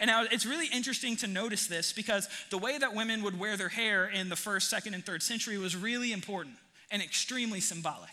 And 0.00 0.08
now 0.08 0.24
it's 0.30 0.46
really 0.46 0.66
interesting 0.66 1.16
to 1.16 1.26
notice 1.26 1.66
this 1.66 1.92
because 1.92 2.28
the 2.50 2.58
way 2.58 2.78
that 2.78 2.94
women 2.94 3.22
would 3.22 3.38
wear 3.38 3.56
their 3.56 3.68
hair 3.68 4.06
in 4.06 4.28
the 4.28 4.36
first, 4.36 4.70
second, 4.70 4.94
and 4.94 5.04
third 5.04 5.22
century 5.22 5.58
was 5.58 5.76
really 5.76 6.12
important 6.12 6.56
and 6.90 7.02
extremely 7.02 7.60
symbolic. 7.60 8.10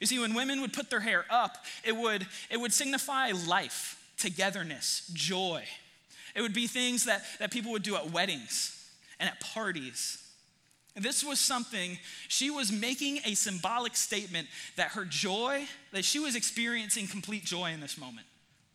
You 0.00 0.06
see, 0.06 0.18
when 0.18 0.34
women 0.34 0.60
would 0.60 0.72
put 0.72 0.90
their 0.90 1.00
hair 1.00 1.24
up, 1.30 1.56
it 1.84 1.96
would, 1.96 2.26
it 2.50 2.58
would 2.58 2.72
signify 2.72 3.32
life, 3.46 4.02
togetherness, 4.18 5.10
joy. 5.12 5.64
It 6.34 6.42
would 6.42 6.54
be 6.54 6.66
things 6.66 7.06
that, 7.06 7.22
that 7.38 7.50
people 7.50 7.72
would 7.72 7.82
do 7.82 7.96
at 7.96 8.10
weddings 8.10 8.72
and 9.18 9.28
at 9.28 9.40
parties. 9.40 10.22
This 10.94 11.24
was 11.24 11.40
something, 11.40 11.98
she 12.28 12.50
was 12.50 12.72
making 12.72 13.20
a 13.24 13.34
symbolic 13.34 13.96
statement 13.96 14.48
that 14.76 14.92
her 14.92 15.04
joy, 15.04 15.64
that 15.92 16.04
she 16.04 16.18
was 16.18 16.36
experiencing 16.36 17.06
complete 17.06 17.44
joy 17.44 17.72
in 17.72 17.80
this 17.80 17.98
moment, 17.98 18.26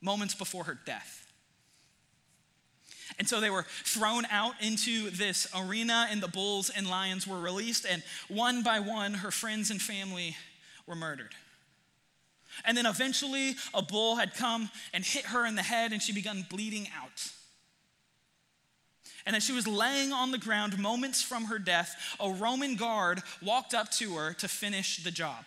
moments 0.01 0.35
before 0.35 0.65
her 0.65 0.77
death. 0.85 1.20
And 3.21 3.29
so 3.29 3.39
they 3.39 3.51
were 3.51 3.67
thrown 3.83 4.25
out 4.31 4.55
into 4.63 5.11
this 5.11 5.47
arena, 5.55 6.07
and 6.09 6.23
the 6.23 6.27
bulls 6.27 6.71
and 6.71 6.89
lions 6.89 7.27
were 7.27 7.39
released, 7.39 7.85
and 7.87 8.01
one 8.29 8.63
by 8.63 8.79
one, 8.79 9.13
her 9.13 9.29
friends 9.29 9.69
and 9.69 9.79
family 9.79 10.35
were 10.87 10.95
murdered. 10.95 11.35
And 12.65 12.75
then 12.75 12.87
eventually, 12.87 13.57
a 13.75 13.83
bull 13.83 14.15
had 14.15 14.33
come 14.33 14.71
and 14.91 15.05
hit 15.05 15.25
her 15.25 15.45
in 15.45 15.53
the 15.53 15.61
head, 15.61 15.91
and 15.91 16.01
she 16.01 16.13
began 16.13 16.47
bleeding 16.49 16.87
out. 16.99 17.31
And 19.27 19.35
as 19.35 19.43
she 19.43 19.53
was 19.53 19.67
laying 19.67 20.11
on 20.11 20.31
the 20.31 20.39
ground 20.39 20.79
moments 20.79 21.21
from 21.21 21.43
her 21.43 21.59
death, 21.59 21.95
a 22.19 22.31
Roman 22.31 22.75
guard 22.75 23.21
walked 23.39 23.75
up 23.75 23.91
to 23.99 24.15
her 24.15 24.33
to 24.33 24.47
finish 24.47 25.03
the 25.03 25.11
job. 25.11 25.45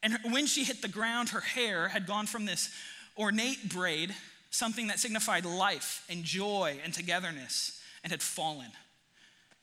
And 0.00 0.16
when 0.30 0.46
she 0.46 0.62
hit 0.62 0.80
the 0.80 0.86
ground, 0.86 1.30
her 1.30 1.40
hair 1.40 1.88
had 1.88 2.06
gone 2.06 2.28
from 2.28 2.44
this 2.44 2.70
ornate 3.18 3.68
braid, 3.68 4.14
something 4.56 4.86
that 4.88 4.98
signified 4.98 5.44
life 5.44 6.04
and 6.08 6.24
joy 6.24 6.78
and 6.82 6.92
togetherness, 6.92 7.80
and 8.02 8.10
had 8.10 8.22
fallen 8.22 8.70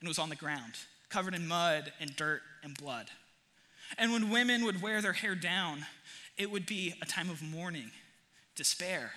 and 0.00 0.08
was 0.08 0.18
on 0.18 0.28
the 0.28 0.36
ground, 0.36 0.74
covered 1.08 1.34
in 1.34 1.46
mud 1.46 1.92
and 2.00 2.14
dirt 2.16 2.42
and 2.62 2.76
blood. 2.76 3.06
And 3.98 4.12
when 4.12 4.30
women 4.30 4.64
would 4.64 4.82
wear 4.82 5.00
their 5.00 5.12
hair 5.12 5.34
down, 5.34 5.86
it 6.36 6.50
would 6.50 6.66
be 6.66 6.94
a 7.00 7.06
time 7.06 7.30
of 7.30 7.42
mourning, 7.42 7.90
despair, 8.54 9.12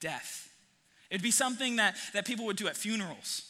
death. 0.00 0.48
It'd 1.10 1.22
be 1.22 1.30
something 1.30 1.76
that, 1.76 1.96
that 2.12 2.26
people 2.26 2.44
would 2.46 2.56
do 2.56 2.68
at 2.68 2.76
funerals. 2.76 3.42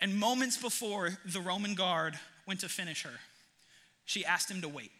And 0.00 0.16
moments 0.16 0.56
before 0.56 1.18
the 1.24 1.40
Roman 1.40 1.74
guard 1.74 2.18
went 2.46 2.60
to 2.60 2.68
finish 2.68 3.02
her, 3.02 3.18
she 4.04 4.24
asked 4.24 4.50
him 4.50 4.62
to 4.62 4.68
wait. 4.68 4.92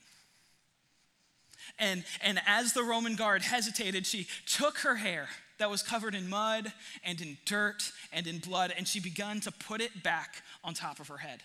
And, 1.78 2.04
and 2.22 2.40
as 2.46 2.72
the 2.72 2.82
Roman 2.82 3.14
guard 3.14 3.42
hesitated, 3.42 4.06
she 4.06 4.26
took 4.46 4.78
her 4.78 4.96
hair 4.96 5.28
that 5.58 5.70
was 5.70 5.82
covered 5.82 6.14
in 6.14 6.28
mud 6.28 6.72
and 7.04 7.20
in 7.20 7.36
dirt 7.44 7.92
and 8.12 8.26
in 8.26 8.38
blood, 8.38 8.72
and 8.76 8.86
she 8.86 9.00
began 9.00 9.40
to 9.40 9.52
put 9.52 9.80
it 9.80 10.02
back 10.02 10.42
on 10.64 10.74
top 10.74 11.00
of 11.00 11.08
her 11.08 11.18
head. 11.18 11.42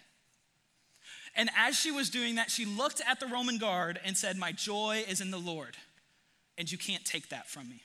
And 1.36 1.50
as 1.58 1.76
she 1.76 1.92
was 1.92 2.10
doing 2.10 2.36
that, 2.36 2.52
she 2.52 2.66
looked 2.66 3.02
at 3.08 3.20
the 3.20 3.26
Roman 3.28 3.58
guard 3.58 4.00
and 4.06 4.16
said, 4.16 4.38
My 4.38 4.52
joy 4.52 5.04
is 5.08 5.20
in 5.20 5.32
the 5.32 5.40
Lord, 5.40 5.76
and 6.58 6.72
you 6.72 6.78
can't 6.78 7.04
take 7.04 7.30
that 7.30 7.50
from 7.50 7.70
me. 7.70 7.82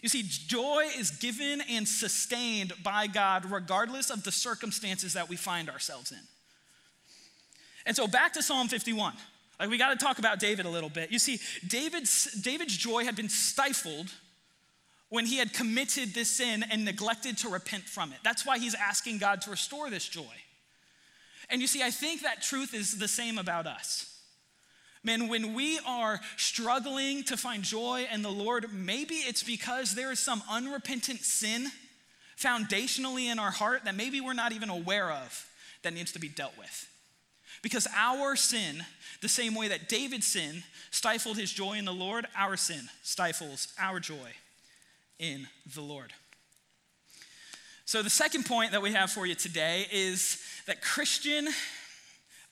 You 0.00 0.08
see, 0.08 0.22
joy 0.22 0.86
is 0.96 1.10
given 1.10 1.60
and 1.68 1.86
sustained 1.86 2.72
by 2.84 3.08
God 3.08 3.50
regardless 3.50 4.10
of 4.10 4.22
the 4.22 4.30
circumstances 4.30 5.14
that 5.14 5.28
we 5.28 5.34
find 5.34 5.68
ourselves 5.68 6.12
in. 6.12 6.20
And 7.84 7.96
so 7.96 8.06
back 8.06 8.34
to 8.34 8.42
Psalm 8.42 8.68
51. 8.68 9.14
Like 9.58 9.70
we 9.70 9.78
got 9.78 9.98
to 9.98 10.04
talk 10.04 10.18
about 10.18 10.38
David 10.38 10.66
a 10.66 10.70
little 10.70 10.88
bit. 10.88 11.10
You 11.10 11.18
see, 11.18 11.40
David's, 11.66 12.32
David's 12.40 12.76
joy 12.76 13.04
had 13.04 13.16
been 13.16 13.28
stifled 13.28 14.12
when 15.08 15.26
he 15.26 15.38
had 15.38 15.52
committed 15.52 16.14
this 16.14 16.30
sin 16.30 16.64
and 16.70 16.84
neglected 16.84 17.38
to 17.38 17.48
repent 17.48 17.84
from 17.84 18.12
it. 18.12 18.18
That's 18.22 18.44
why 18.44 18.58
he's 18.58 18.74
asking 18.74 19.18
God 19.18 19.40
to 19.42 19.50
restore 19.50 19.90
this 19.90 20.06
joy. 20.06 20.24
And 21.50 21.60
you 21.60 21.66
see, 21.66 21.82
I 21.82 21.90
think 21.90 22.22
that 22.22 22.42
truth 22.42 22.74
is 22.74 22.98
the 22.98 23.08
same 23.08 23.38
about 23.38 23.66
us. 23.66 24.14
Man, 25.02 25.28
when 25.28 25.54
we 25.54 25.78
are 25.86 26.20
struggling 26.36 27.22
to 27.24 27.36
find 27.36 27.62
joy 27.62 28.06
in 28.12 28.22
the 28.22 28.30
Lord, 28.30 28.66
maybe 28.72 29.14
it's 29.14 29.42
because 29.42 29.94
there 29.94 30.12
is 30.12 30.18
some 30.18 30.42
unrepentant 30.50 31.20
sin 31.20 31.68
foundationally 32.36 33.26
in 33.26 33.38
our 33.38 33.50
heart 33.50 33.84
that 33.84 33.94
maybe 33.94 34.20
we're 34.20 34.34
not 34.34 34.52
even 34.52 34.68
aware 34.68 35.10
of 35.10 35.46
that 35.82 35.94
needs 35.94 36.12
to 36.12 36.18
be 36.18 36.28
dealt 36.28 36.56
with. 36.58 36.88
Because 37.62 37.86
our 37.94 38.36
sin, 38.36 38.84
the 39.20 39.28
same 39.28 39.54
way 39.54 39.68
that 39.68 39.88
David's 39.88 40.26
sin 40.26 40.62
stifled 40.90 41.36
his 41.36 41.52
joy 41.52 41.74
in 41.74 41.84
the 41.84 41.92
Lord, 41.92 42.26
our 42.36 42.56
sin 42.56 42.88
stifles 43.02 43.68
our 43.78 44.00
joy 44.00 44.30
in 45.18 45.48
the 45.74 45.82
Lord. 45.82 46.12
So, 47.84 48.02
the 48.02 48.10
second 48.10 48.44
point 48.44 48.72
that 48.72 48.82
we 48.82 48.92
have 48.92 49.10
for 49.10 49.26
you 49.26 49.34
today 49.34 49.86
is 49.90 50.42
that 50.66 50.82
Christian 50.82 51.48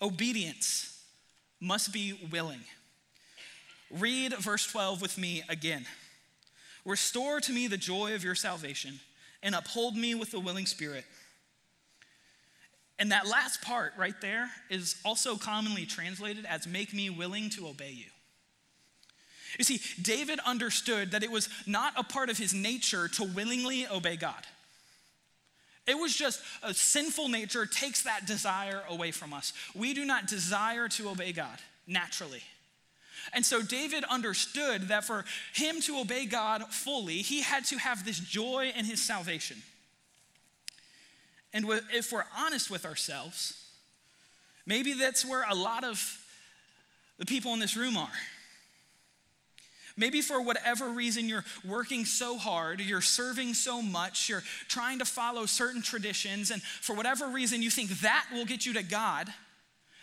obedience 0.00 0.98
must 1.61 1.92
be 1.92 2.18
willing. 2.30 2.61
Read 3.90 4.35
verse 4.35 4.66
12 4.66 5.00
with 5.00 5.18
me 5.18 5.42
again. 5.48 5.87
Restore 6.85 7.40
to 7.40 7.52
me 7.52 7.66
the 7.66 7.76
joy 7.76 8.14
of 8.14 8.24
your 8.24 8.35
salvation 8.35 9.00
and 9.42 9.54
uphold 9.54 9.96
me 9.96 10.14
with 10.14 10.32
a 10.35 10.40
willing 10.40 10.66
spirit. 10.66 11.04
And 12.98 13.12
that 13.12 13.26
last 13.26 13.61
part 13.62 13.92
right 13.98 14.18
there 14.20 14.50
is 14.70 14.96
also 15.04 15.37
commonly 15.37 15.85
translated 15.85 16.46
as 16.46 16.66
make 16.66 16.94
me 16.94 17.11
willing 17.11 17.50
to 17.50 17.68
obey 17.68 17.90
you. 17.90 18.06
You 19.59 19.64
see, 19.64 19.80
David 20.00 20.38
understood 20.44 21.12
that 21.12 21.22
it 21.22 21.30
was 21.30 21.48
not 21.66 21.92
a 21.96 22.02
part 22.02 22.30
of 22.30 22.38
his 22.38 22.52
nature 22.52 23.09
to 23.09 23.24
willingly 23.24 23.87
obey 23.87 24.16
God. 24.16 24.46
It 25.87 25.96
was 25.96 26.14
just 26.14 26.42
a 26.62 26.74
sinful 26.74 27.28
nature 27.28 27.64
takes 27.64 28.02
that 28.02 28.26
desire 28.26 28.82
away 28.88 29.12
from 29.12 29.32
us. 29.32 29.52
We 29.74 29.94
do 29.94 30.04
not 30.04 30.26
desire 30.26 30.88
to 30.88 31.11
obey 31.11 31.32
God 31.32 31.59
naturally. 31.87 32.42
And 33.32 33.44
so 33.44 33.62
David 33.62 34.04
understood 34.04 34.88
that 34.88 35.04
for 35.04 35.24
him 35.54 35.80
to 35.82 36.00
obey 36.00 36.26
God 36.26 36.64
fully, 36.70 37.18
he 37.18 37.42
had 37.42 37.64
to 37.66 37.78
have 37.78 38.04
this 38.04 38.18
joy 38.18 38.72
in 38.76 38.85
his 38.85 39.00
salvation. 39.00 39.62
And 41.52 41.66
if 41.92 42.12
we're 42.12 42.24
honest 42.37 42.70
with 42.70 42.85
ourselves, 42.85 43.54
maybe 44.66 44.92
that's 44.92 45.24
where 45.24 45.44
a 45.48 45.54
lot 45.54 45.85
of 45.85 46.18
the 47.18 47.26
people 47.26 47.54
in 47.54 47.61
this 47.61 47.76
room 47.76 47.96
are. 47.96 48.12
Maybe 49.96 50.20
for 50.20 50.42
whatever 50.42 50.88
reason 50.88 51.26
you're 51.26 51.44
working 51.66 52.04
so 52.04 52.37
hard, 52.37 52.80
you're 52.80 53.00
serving 53.00 53.54
so 53.54 53.80
much, 53.80 54.28
you're 54.28 54.42
trying 54.68 54.98
to 54.98 55.06
follow 55.06 55.46
certain 55.46 55.80
traditions, 55.80 56.50
and 56.50 56.62
for 56.62 56.94
whatever 56.94 57.28
reason 57.28 57.62
you 57.62 57.70
think 57.70 57.88
that 58.00 58.26
will 58.30 58.44
get 58.44 58.66
you 58.66 58.74
to 58.74 58.82
God. 58.82 59.32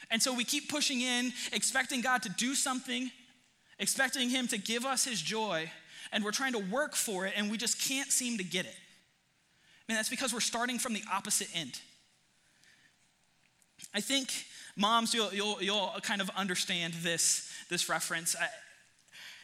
And 0.10 0.22
so 0.22 0.34
we 0.34 0.46
keep 0.46 0.68
pushing 0.68 1.02
in, 1.02 1.32
expecting 1.52 2.02
God 2.02 2.24
to 2.24 2.30
do 2.30 2.56
something, 2.56 3.12
expecting 3.78 4.30
Him 4.30 4.48
to 4.48 4.58
give 4.58 4.84
us 4.84 5.06
His 5.06 5.22
joy, 5.22 5.70
and 6.12 6.24
we're 6.24 6.32
trying 6.32 6.54
to 6.54 6.60
work 6.60 6.96
for 6.96 7.28
it, 7.28 7.34
and 7.36 7.52
we 7.52 7.58
just 7.58 7.80
can't 7.80 8.12
seem 8.12 8.40
to 8.40 8.44
get 8.44 8.66
it. 8.66 8.76
I 9.88 9.92
mean, 9.92 9.98
that's 9.98 10.10
because 10.10 10.34
we're 10.34 10.40
starting 10.40 10.80
from 10.80 10.94
the 10.94 11.04
opposite 11.12 11.50
end. 11.54 11.80
I 13.94 14.00
think 14.00 14.32
moms, 14.78 15.14
you'll, 15.14 15.34
you'll, 15.34 15.62
you'll 15.62 15.92
kind 16.02 16.22
of 16.22 16.30
understand 16.38 16.94
this, 16.96 17.52
this 17.70 17.90
reference. 17.90 18.36
I, 18.40 18.48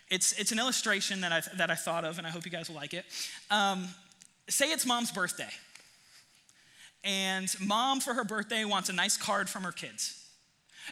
it's, 0.10 0.34
it's 0.40 0.52
an 0.52 0.60
illustration 0.60 1.22
that 1.22 1.32
I, 1.32 1.42
that 1.58 1.70
I 1.70 1.76
thought 1.76 2.06
of, 2.06 2.18
and 2.18 2.26
I 2.26 2.30
hope 2.30 2.46
you 2.46 2.52
guys 2.52 2.70
will 2.70 2.76
like 2.76 2.94
it. 2.94 3.06
Um, 3.52 3.88
say 4.48 4.72
it's 4.72 4.86
mom's 4.86 5.12
birthday, 5.12 5.50
and 7.04 7.54
mom, 7.60 8.00
for 8.00 8.14
her 8.14 8.24
birthday, 8.24 8.66
wants 8.66 8.90
a 8.90 8.94
nice 8.94 9.18
card 9.18 9.50
from 9.50 9.64
her 9.64 9.72
kids. 9.72 10.16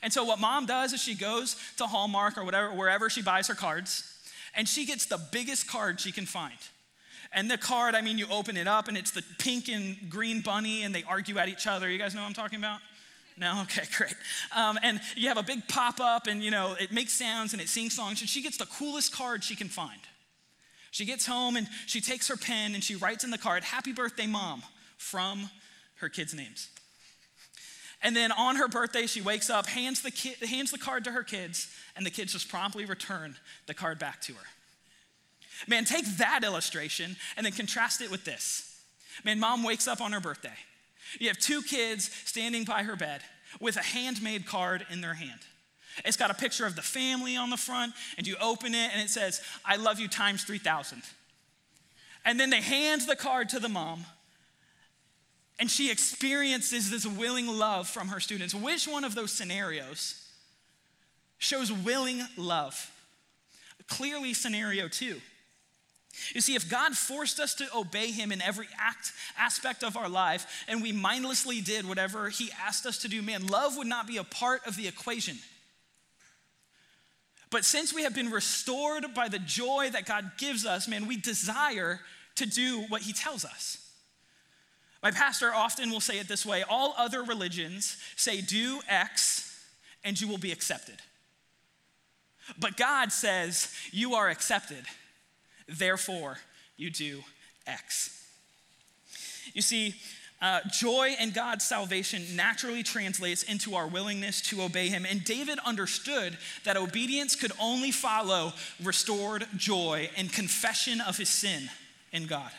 And 0.03 0.13
so, 0.13 0.23
what 0.23 0.39
mom 0.39 0.65
does 0.65 0.93
is 0.93 1.01
she 1.01 1.15
goes 1.15 1.55
to 1.77 1.87
Hallmark 1.87 2.37
or 2.37 2.43
whatever, 2.45 2.73
wherever 2.73 3.09
she 3.09 3.21
buys 3.21 3.47
her 3.47 3.55
cards, 3.55 4.03
and 4.53 4.67
she 4.67 4.85
gets 4.85 5.05
the 5.07 5.19
biggest 5.31 5.67
card 5.67 5.99
she 5.99 6.11
can 6.11 6.25
find. 6.25 6.57
And 7.33 7.51
the 7.51 7.57
card, 7.57 7.95
I 7.95 8.01
mean, 8.01 8.17
you 8.17 8.27
open 8.31 8.57
it 8.57 8.67
up, 8.67 8.87
and 8.87 8.97
it's 8.97 9.11
the 9.11 9.23
pink 9.37 9.67
and 9.67 9.97
green 10.09 10.41
bunny, 10.41 10.83
and 10.83 10.93
they 10.95 11.03
argue 11.03 11.37
at 11.37 11.49
each 11.49 11.67
other. 11.67 11.89
You 11.89 11.99
guys 11.99 12.15
know 12.15 12.21
what 12.21 12.27
I'm 12.27 12.33
talking 12.33 12.59
about? 12.59 12.79
No? 13.37 13.61
Okay, 13.63 13.83
great. 13.95 14.15
Um, 14.55 14.79
and 14.81 14.99
you 15.15 15.27
have 15.27 15.37
a 15.37 15.43
big 15.43 15.67
pop 15.67 15.99
up, 15.99 16.27
and 16.27 16.43
you 16.43 16.51
know, 16.51 16.75
it 16.79 16.91
makes 16.91 17.13
sounds 17.13 17.53
and 17.53 17.61
it 17.61 17.69
sings 17.69 17.95
songs, 17.95 18.21
and 18.21 18.29
she 18.29 18.41
gets 18.41 18.57
the 18.57 18.65
coolest 18.65 19.13
card 19.13 19.43
she 19.43 19.55
can 19.55 19.67
find. 19.67 19.99
She 20.91 21.05
gets 21.05 21.27
home 21.27 21.55
and 21.57 21.67
she 21.85 22.01
takes 22.01 22.27
her 22.27 22.37
pen 22.37 22.73
and 22.73 22.83
she 22.83 22.95
writes 22.95 23.23
in 23.23 23.29
the 23.29 23.37
card, 23.37 23.63
Happy 23.63 23.93
birthday, 23.93 24.25
mom, 24.25 24.63
from 24.97 25.51
her 25.97 26.09
kids' 26.09 26.33
names. 26.33 26.69
And 28.01 28.15
then 28.15 28.31
on 28.31 28.55
her 28.55 28.67
birthday, 28.67 29.05
she 29.05 29.21
wakes 29.21 29.49
up, 29.49 29.67
hands 29.67 30.01
the, 30.01 30.11
ki- 30.11 30.35
hands 30.47 30.71
the 30.71 30.77
card 30.77 31.03
to 31.03 31.11
her 31.11 31.23
kids, 31.23 31.71
and 31.95 32.05
the 32.05 32.09
kids 32.09 32.33
just 32.33 32.49
promptly 32.49 32.85
return 32.85 33.35
the 33.65 33.73
card 33.73 33.99
back 33.99 34.21
to 34.21 34.33
her. 34.33 34.45
Man, 35.67 35.85
take 35.85 36.05
that 36.17 36.43
illustration 36.43 37.15
and 37.35 37.45
then 37.45 37.53
contrast 37.53 38.01
it 38.01 38.11
with 38.11 38.25
this. 38.25 38.81
Man, 39.23 39.39
mom 39.39 39.63
wakes 39.63 39.87
up 39.87 40.01
on 40.01 40.11
her 40.11 40.19
birthday. 40.19 40.53
You 41.19 41.29
have 41.29 41.37
two 41.37 41.61
kids 41.61 42.11
standing 42.25 42.63
by 42.63 42.83
her 42.83 42.95
bed 42.95 43.21
with 43.59 43.77
a 43.77 43.81
handmade 43.81 44.45
card 44.45 44.85
in 44.91 45.01
their 45.01 45.13
hand. 45.13 45.39
It's 46.05 46.17
got 46.17 46.29
a 46.29 46.35
picture 46.35 46.65
of 46.65 46.75
the 46.75 46.81
family 46.81 47.35
on 47.35 47.49
the 47.49 47.57
front, 47.57 47.93
and 48.17 48.27
you 48.27 48.35
open 48.41 48.75
it 48.75 48.91
and 48.93 49.01
it 49.01 49.09
says, 49.09 49.41
I 49.65 49.77
love 49.77 49.99
you 49.99 50.07
times 50.07 50.43
3,000. 50.43 51.01
And 52.25 52.39
then 52.39 52.49
they 52.49 52.61
hand 52.61 53.01
the 53.01 53.15
card 53.15 53.49
to 53.49 53.59
the 53.59 53.69
mom, 53.69 54.05
and 55.59 55.71
she 55.71 55.89
experiences 55.89 56.91
this 56.91 57.05
willing 57.05 57.47
love 57.47 57.87
from 57.87 58.09
her 58.09 58.19
students. 58.19 58.53
Which 58.53 58.87
one 58.87 59.03
of 59.03 59.15
those 59.15 59.31
scenarios 59.31 60.23
shows 61.39 61.71
willing 61.71 62.21
love? 62.35 62.91
Clearly, 63.87 64.33
scenario 64.33 64.87
two. 64.87 65.21
You 66.33 66.41
see, 66.41 66.55
if 66.55 66.69
God 66.69 66.95
forced 66.95 67.39
us 67.39 67.53
to 67.55 67.67
obey 67.75 68.11
Him 68.11 68.31
in 68.31 68.41
every 68.41 68.67
act, 68.79 69.11
aspect 69.37 69.83
of 69.83 69.95
our 69.95 70.09
life, 70.09 70.65
and 70.67 70.81
we 70.81 70.91
mindlessly 70.91 71.61
did 71.61 71.87
whatever 71.87 72.29
He 72.29 72.49
asked 72.65 72.85
us 72.85 72.99
to 72.99 73.07
do, 73.07 73.21
man, 73.21 73.47
love 73.47 73.77
would 73.77 73.87
not 73.87 74.07
be 74.07 74.17
a 74.17 74.23
part 74.23 74.65
of 74.65 74.75
the 74.75 74.87
equation. 74.87 75.37
But 77.49 77.63
since 77.63 77.93
we 77.93 78.03
have 78.03 78.13
been 78.13 78.31
restored 78.31 79.13
by 79.15 79.29
the 79.29 79.39
joy 79.39 79.89
that 79.91 80.05
God 80.05 80.31
gives 80.37 80.65
us, 80.65 80.87
man, 80.87 81.07
we 81.07 81.17
desire 81.17 82.01
to 82.35 82.45
do 82.45 82.81
what 82.89 83.01
He 83.01 83.13
tells 83.13 83.45
us. 83.45 83.77
My 85.03 85.11
pastor 85.11 85.53
often 85.53 85.91
will 85.91 86.01
say 86.01 86.19
it 86.19 86.27
this 86.27 86.45
way 86.45 86.63
all 86.67 86.93
other 86.97 87.23
religions 87.23 87.97
say, 88.15 88.41
do 88.41 88.81
X 88.89 89.43
and 90.03 90.19
you 90.19 90.27
will 90.27 90.37
be 90.37 90.51
accepted. 90.51 90.95
But 92.59 92.77
God 92.77 93.11
says, 93.11 93.73
you 93.91 94.15
are 94.15 94.29
accepted 94.29 94.85
Therefore, 95.67 96.37
you 96.77 96.89
do 96.89 97.23
X. 97.65 98.25
You 99.53 99.61
see, 99.61 99.95
Uh, 100.39 100.59
joy 100.69 101.15
in 101.19 101.31
God's 101.31 101.65
salvation 101.65 102.35
naturally 102.35 102.83
translates 102.83 103.41
into 103.41 103.73
our 103.73 103.87
willingness 103.87 104.39
to 104.39 104.61
obey 104.61 104.87
Him. 104.87 105.03
And 105.03 105.23
David 105.23 105.57
understood 105.65 106.37
that 106.63 106.77
obedience 106.77 107.35
could 107.35 107.51
only 107.59 107.91
follow 107.91 108.53
restored 108.83 109.47
joy 109.55 110.11
and 110.15 110.31
confession 110.31 111.01
of 111.01 111.17
his 111.17 111.29
sin 111.29 111.71
in 112.11 112.27
God. 112.27 112.51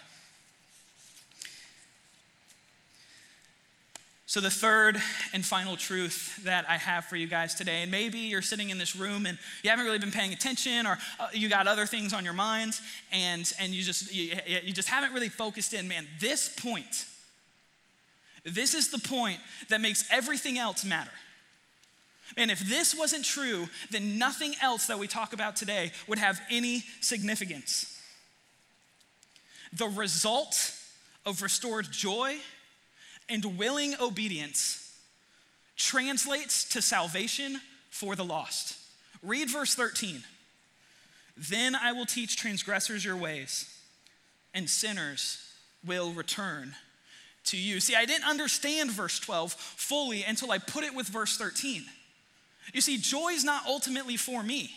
So, 4.28 4.42
the 4.42 4.50
third 4.50 5.00
and 5.32 5.42
final 5.42 5.74
truth 5.74 6.38
that 6.44 6.68
I 6.68 6.76
have 6.76 7.06
for 7.06 7.16
you 7.16 7.26
guys 7.26 7.54
today, 7.54 7.80
and 7.80 7.90
maybe 7.90 8.18
you're 8.18 8.42
sitting 8.42 8.68
in 8.68 8.76
this 8.76 8.94
room 8.94 9.24
and 9.24 9.38
you 9.62 9.70
haven't 9.70 9.86
really 9.86 9.98
been 9.98 10.10
paying 10.10 10.34
attention, 10.34 10.86
or 10.86 10.98
uh, 11.18 11.28
you 11.32 11.48
got 11.48 11.66
other 11.66 11.86
things 11.86 12.12
on 12.12 12.26
your 12.26 12.34
minds, 12.34 12.82
and, 13.10 13.50
and 13.58 13.72
you, 13.72 13.82
just, 13.82 14.14
you, 14.14 14.36
you 14.62 14.74
just 14.74 14.90
haven't 14.90 15.14
really 15.14 15.30
focused 15.30 15.72
in. 15.72 15.88
Man, 15.88 16.06
this 16.20 16.50
point, 16.50 17.06
this 18.44 18.74
is 18.74 18.90
the 18.90 18.98
point 18.98 19.38
that 19.70 19.80
makes 19.80 20.06
everything 20.12 20.58
else 20.58 20.84
matter. 20.84 21.10
And 22.36 22.50
if 22.50 22.60
this 22.60 22.94
wasn't 22.94 23.24
true, 23.24 23.66
then 23.90 24.18
nothing 24.18 24.52
else 24.60 24.88
that 24.88 24.98
we 24.98 25.06
talk 25.06 25.32
about 25.32 25.56
today 25.56 25.90
would 26.06 26.18
have 26.18 26.38
any 26.50 26.84
significance. 27.00 27.98
The 29.72 29.88
result 29.88 30.74
of 31.24 31.40
restored 31.40 31.90
joy 31.90 32.36
and 33.28 33.58
willing 33.58 33.94
obedience 34.00 34.84
translates 35.76 36.68
to 36.70 36.82
salvation 36.82 37.60
for 37.90 38.16
the 38.16 38.24
lost. 38.24 38.76
Read 39.22 39.50
verse 39.50 39.74
13. 39.74 40.22
Then 41.36 41.74
I 41.74 41.92
will 41.92 42.06
teach 42.06 42.36
transgressors 42.36 43.04
your 43.04 43.16
ways, 43.16 43.72
and 44.52 44.68
sinners 44.68 45.38
will 45.86 46.12
return 46.12 46.74
to 47.44 47.56
you. 47.56 47.80
See, 47.80 47.94
I 47.94 48.04
didn't 48.04 48.28
understand 48.28 48.90
verse 48.90 49.18
12 49.20 49.52
fully 49.52 50.24
until 50.24 50.50
I 50.50 50.58
put 50.58 50.84
it 50.84 50.94
with 50.94 51.06
verse 51.06 51.36
13. 51.36 51.84
You 52.74 52.80
see, 52.80 52.98
joy 52.98 53.30
is 53.30 53.44
not 53.44 53.62
ultimately 53.66 54.16
for 54.16 54.42
me. 54.42 54.70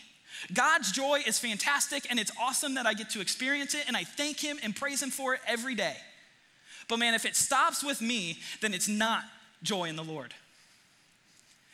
God's 0.53 0.91
joy 0.91 1.21
is 1.25 1.39
fantastic 1.39 2.07
and 2.09 2.19
it's 2.19 2.31
awesome 2.39 2.75
that 2.75 2.85
I 2.85 2.93
get 2.93 3.09
to 3.11 3.21
experience 3.21 3.75
it, 3.75 3.83
and 3.87 3.97
I 3.97 4.03
thank 4.03 4.39
Him 4.39 4.59
and 4.63 4.75
praise 4.75 5.01
Him 5.01 5.09
for 5.09 5.33
it 5.33 5.41
every 5.47 5.75
day. 5.75 5.95
But 6.91 6.99
man, 6.99 7.13
if 7.13 7.23
it 7.23 7.37
stops 7.37 7.85
with 7.85 8.01
me, 8.01 8.39
then 8.59 8.73
it's 8.73 8.89
not 8.89 9.23
joy 9.63 9.85
in 9.85 9.95
the 9.95 10.03
Lord. 10.03 10.33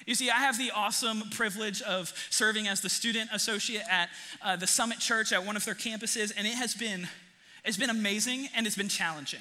You 0.06 0.13
see, 0.13 0.30
I 0.30 0.36
have 0.36 0.60
the 0.60 0.69
awesome 0.69 1.23
privilege 1.32 1.82
of 1.82 2.13
serving 2.30 2.67
as 2.67 2.82
the 2.82 2.89
student 2.89 3.32
associate 3.34 3.82
at 3.89 4.10
uh, 4.43 4.58
the 4.58 4.67
Summit 4.67 4.99
Church 4.99 5.34
at 5.34 5.43
one 5.43 5.56
of 5.56 5.65
their 5.65 5.73
campuses, 5.73 6.32
and 6.38 6.45
it 6.45 6.53
has 6.53 6.75
been, 6.75 7.08
it's 7.65 7.77
been 7.77 7.89
amazing 7.89 8.47
and 8.56 8.67
it's 8.67 8.75
been 8.75 8.89
challenging. 8.89 9.39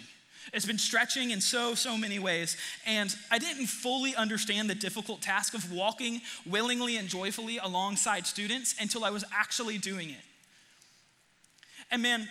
It's 0.54 0.64
been 0.64 0.78
stretching 0.78 1.30
in 1.30 1.42
so, 1.42 1.74
so 1.74 1.98
many 1.98 2.18
ways. 2.18 2.56
And 2.86 3.14
I 3.30 3.38
didn't 3.38 3.66
fully 3.66 4.16
understand 4.16 4.70
the 4.70 4.74
difficult 4.74 5.20
task 5.20 5.52
of 5.52 5.70
walking 5.70 6.22
willingly 6.46 6.96
and 6.96 7.06
joyfully 7.06 7.58
alongside 7.58 8.26
students 8.26 8.74
until 8.80 9.04
I 9.04 9.10
was 9.10 9.26
actually 9.30 9.76
doing 9.76 10.08
it. 10.08 10.24
And 11.90 12.02
man, 12.02 12.26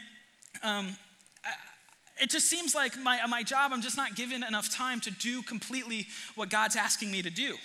um, 0.63 0.97
it 2.21 2.29
just 2.29 2.49
seems 2.49 2.73
like 2.73 2.97
my, 2.97 3.19
my 3.27 3.43
job, 3.43 3.71
I'm 3.73 3.81
just 3.81 3.97
not 3.97 4.15
given 4.15 4.43
enough 4.43 4.73
time 4.73 5.01
to 5.01 5.11
do 5.11 5.41
completely 5.41 6.07
what 6.35 6.49
God's 6.49 6.75
asking 6.75 7.11
me 7.11 7.21
to 7.21 7.29
do. 7.29 7.55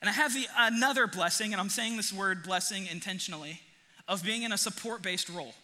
And 0.00 0.08
I 0.08 0.12
have 0.12 0.34
the, 0.34 0.46
another 0.56 1.06
blessing, 1.06 1.52
and 1.52 1.60
I'm 1.60 1.68
saying 1.68 1.96
this 1.96 2.12
word 2.12 2.42
blessing 2.42 2.86
intentionally, 2.86 3.60
of 4.06 4.24
being 4.24 4.42
in 4.42 4.52
a 4.52 4.58
support 4.58 5.02
based 5.02 5.28
role, 5.28 5.54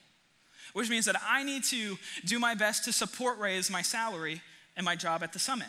which 0.72 0.90
means 0.90 1.06
that 1.06 1.16
I 1.26 1.42
need 1.42 1.64
to 1.64 1.96
do 2.24 2.38
my 2.38 2.54
best 2.54 2.84
to 2.84 2.92
support 2.92 3.38
raise 3.38 3.70
my 3.70 3.82
salary 3.82 4.42
and 4.76 4.84
my 4.84 4.96
job 4.96 5.22
at 5.22 5.32
the 5.32 5.38
summit. 5.38 5.68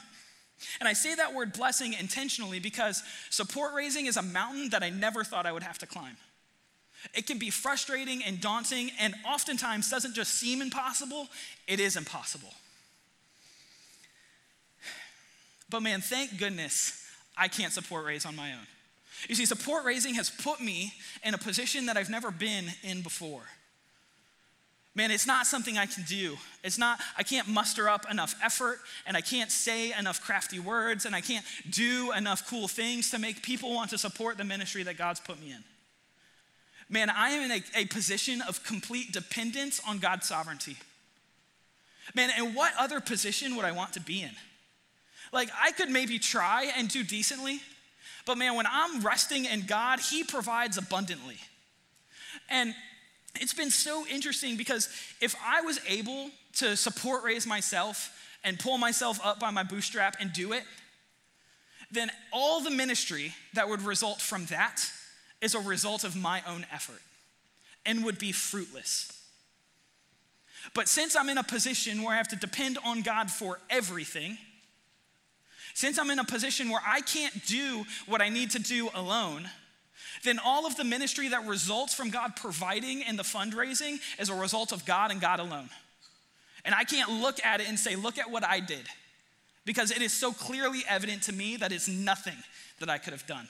And 0.79 0.87
I 0.87 0.93
say 0.93 1.15
that 1.15 1.33
word 1.33 1.53
blessing 1.53 1.93
intentionally 1.93 2.59
because 2.59 3.03
support 3.29 3.73
raising 3.73 4.05
is 4.05 4.17
a 4.17 4.21
mountain 4.21 4.69
that 4.69 4.83
I 4.83 4.89
never 4.89 5.23
thought 5.23 5.45
I 5.45 5.51
would 5.51 5.63
have 5.63 5.77
to 5.79 5.85
climb. 5.85 6.17
It 7.13 7.27
can 7.27 7.37
be 7.37 7.49
frustrating 7.49 8.23
and 8.23 8.41
daunting, 8.41 8.91
and 8.99 9.13
oftentimes 9.25 9.89
doesn't 9.89 10.13
just 10.13 10.35
seem 10.35 10.61
impossible, 10.61 11.27
it 11.67 11.79
is 11.79 11.95
impossible. 11.95 12.53
But 15.69 15.81
man, 15.81 16.01
thank 16.01 16.37
goodness 16.37 17.05
I 17.37 17.47
can't 17.47 17.73
support 17.73 18.05
raise 18.05 18.25
on 18.25 18.35
my 18.35 18.53
own. 18.53 18.67
You 19.27 19.35
see, 19.35 19.45
support 19.45 19.85
raising 19.85 20.15
has 20.15 20.29
put 20.29 20.61
me 20.61 20.93
in 21.23 21.33
a 21.33 21.37
position 21.37 21.87
that 21.87 21.97
I've 21.97 22.09
never 22.09 22.31
been 22.31 22.65
in 22.83 23.01
before. 23.01 23.43
Man, 24.93 25.11
it's 25.11 25.27
not 25.27 25.45
something 25.45 25.77
I 25.77 25.87
can 25.87 26.03
do. 26.03 26.37
It's 26.63 26.77
not, 26.77 26.99
I 27.17 27.23
can't 27.23 27.49
muster 27.49 27.89
up 27.89 28.09
enough 28.09 28.33
effort 28.41 28.79
and 29.05 29.17
I 29.17 29.21
can't 29.21 29.51
say 29.51 29.91
enough 29.97 30.21
crafty 30.21 30.57
words 30.57 31.05
and 31.05 31.13
I 31.13 31.19
can't 31.19 31.45
do 31.69 32.13
enough 32.13 32.47
cool 32.49 32.69
things 32.69 33.11
to 33.11 33.19
make 33.19 33.41
people 33.43 33.73
want 33.73 33.89
to 33.89 33.97
support 33.97 34.37
the 34.37 34.45
ministry 34.45 34.83
that 34.83 34.97
God's 34.97 35.19
put 35.19 35.39
me 35.41 35.51
in. 35.51 35.63
Man, 36.89 37.09
I 37.09 37.29
am 37.29 37.51
in 37.51 37.51
a, 37.51 37.81
a 37.81 37.85
position 37.85 38.41
of 38.41 38.63
complete 38.63 39.11
dependence 39.11 39.81
on 39.87 39.99
God's 39.99 40.27
sovereignty. 40.27 40.77
Man, 42.13 42.29
and 42.37 42.55
what 42.55 42.73
other 42.77 42.99
position 42.99 43.55
would 43.55 43.65
I 43.65 43.71
want 43.71 43.93
to 43.93 43.99
be 43.99 44.21
in? 44.21 44.31
Like, 45.33 45.49
I 45.59 45.71
could 45.71 45.89
maybe 45.89 46.19
try 46.19 46.71
and 46.77 46.87
do 46.87 47.03
decently, 47.03 47.59
but 48.25 48.37
man, 48.37 48.55
when 48.55 48.67
I'm 48.69 49.01
resting 49.01 49.45
in 49.45 49.65
God, 49.65 49.99
He 49.99 50.23
provides 50.23 50.77
abundantly. 50.77 51.37
And 52.49 52.75
it's 53.39 53.53
been 53.53 53.71
so 53.71 54.05
interesting 54.07 54.55
because 54.55 54.89
if 55.19 55.35
I 55.43 55.61
was 55.61 55.79
able 55.87 56.29
to 56.57 56.77
support 56.77 57.23
raise 57.23 57.47
myself 57.47 58.11
and 58.43 58.59
pull 58.59 58.77
myself 58.77 59.19
up 59.23 59.39
by 59.39 59.49
my 59.49 59.63
bootstrap 59.63 60.17
and 60.19 60.31
do 60.31 60.53
it, 60.53 60.63
then 61.91 62.11
all 62.31 62.61
the 62.61 62.69
ministry 62.69 63.33
that 63.53 63.67
would 63.67 63.81
result 63.81 64.21
from 64.21 64.45
that 64.45 64.83
is 65.41 65.55
a 65.55 65.59
result 65.59 66.03
of 66.03 66.15
my 66.15 66.41
own 66.47 66.65
effort 66.71 67.01
and 67.85 68.03
would 68.03 68.17
be 68.17 68.31
fruitless. 68.31 69.11
But 70.73 70.87
since 70.87 71.15
I'm 71.15 71.29
in 71.29 71.37
a 71.37 71.43
position 71.43 72.01
where 72.01 72.13
I 72.13 72.17
have 72.17 72.27
to 72.29 72.35
depend 72.35 72.77
on 72.83 73.01
God 73.01 73.29
for 73.29 73.59
everything, 73.69 74.37
since 75.73 75.99
I'm 75.99 76.09
in 76.09 76.19
a 76.19 76.23
position 76.23 76.69
where 76.69 76.81
I 76.85 77.01
can't 77.01 77.45
do 77.45 77.85
what 78.07 78.21
I 78.21 78.29
need 78.29 78.51
to 78.51 78.59
do 78.59 78.89
alone, 78.95 79.49
then 80.23 80.39
all 80.43 80.65
of 80.65 80.75
the 80.77 80.83
ministry 80.83 81.27
that 81.27 81.45
results 81.45 81.93
from 81.93 82.09
God 82.09 82.35
providing 82.35 83.03
and 83.03 83.19
the 83.19 83.23
fundraising 83.23 83.99
is 84.17 84.29
a 84.29 84.33
result 84.33 84.71
of 84.71 84.85
God 84.85 85.11
and 85.11 85.21
God 85.21 85.39
alone. 85.39 85.69
And 86.63 86.73
I 86.73 86.83
can't 86.83 87.21
look 87.21 87.45
at 87.45 87.61
it 87.61 87.69
and 87.69 87.77
say, 87.77 87.95
look 87.95 88.17
at 88.17 88.31
what 88.31 88.43
I 88.43 88.59
did, 88.59 88.87
because 89.65 89.91
it 89.91 90.01
is 90.01 90.13
so 90.13 90.31
clearly 90.31 90.83
evident 90.87 91.23
to 91.23 91.33
me 91.33 91.57
that 91.57 91.71
it's 91.71 91.87
nothing 91.87 92.37
that 92.79 92.89
I 92.89 92.97
could 92.97 93.13
have 93.13 93.27
done. 93.27 93.47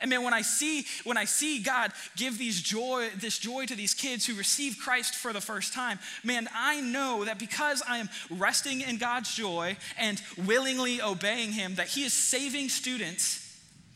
And 0.00 0.10
man, 0.10 0.22
when 0.22 0.34
I 0.34 0.42
see 0.42 0.84
when 1.04 1.16
I 1.16 1.24
see 1.24 1.60
God 1.60 1.92
give 2.16 2.38
these 2.38 2.60
joy, 2.60 3.08
this 3.16 3.38
joy 3.38 3.66
to 3.66 3.74
these 3.74 3.94
kids 3.94 4.26
who 4.26 4.34
receive 4.34 4.78
Christ 4.78 5.14
for 5.14 5.32
the 5.32 5.40
first 5.40 5.72
time, 5.72 5.98
man, 6.22 6.48
I 6.54 6.80
know 6.80 7.24
that 7.24 7.38
because 7.38 7.82
I 7.88 7.98
am 7.98 8.08
resting 8.30 8.82
in 8.82 8.98
God's 8.98 9.34
joy 9.34 9.76
and 9.98 10.20
willingly 10.46 11.00
obeying 11.00 11.52
Him, 11.52 11.76
that 11.76 11.88
He 11.88 12.04
is 12.04 12.12
saving 12.12 12.68
students 12.68 13.42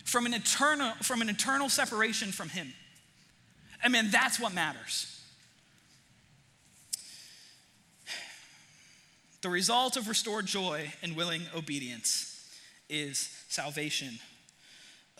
from 0.04 0.26
an 0.26 0.32
eternal 0.34 0.92
from 1.02 1.20
an 1.20 1.28
eternal 1.28 1.68
separation 1.68 2.32
from 2.32 2.48
Him. 2.48 2.72
And 3.82 3.92
man, 3.92 4.10
that's 4.10 4.40
what 4.40 4.54
matters. 4.54 5.06
The 9.42 9.48
result 9.48 9.96
of 9.96 10.08
restored 10.08 10.46
joy 10.46 10.92
and 11.02 11.16
willing 11.16 11.42
obedience 11.54 12.26
is 12.88 13.30
salvation 13.48 14.18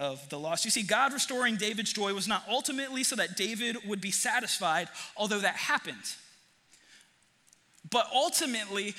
of 0.01 0.27
the 0.31 0.39
lost. 0.39 0.65
You 0.65 0.71
see, 0.71 0.83
God 0.83 1.13
restoring 1.13 1.57
David's 1.57 1.93
joy 1.93 2.15
was 2.15 2.27
not 2.27 2.43
ultimately 2.49 3.05
so 3.05 3.15
that 3.17 3.37
David 3.37 3.77
would 3.87 4.01
be 4.01 4.11
satisfied, 4.11 4.89
although 5.17 5.39
that 5.39 5.55
happened. 5.55 6.17
But 7.89 8.07
ultimately, 8.13 8.95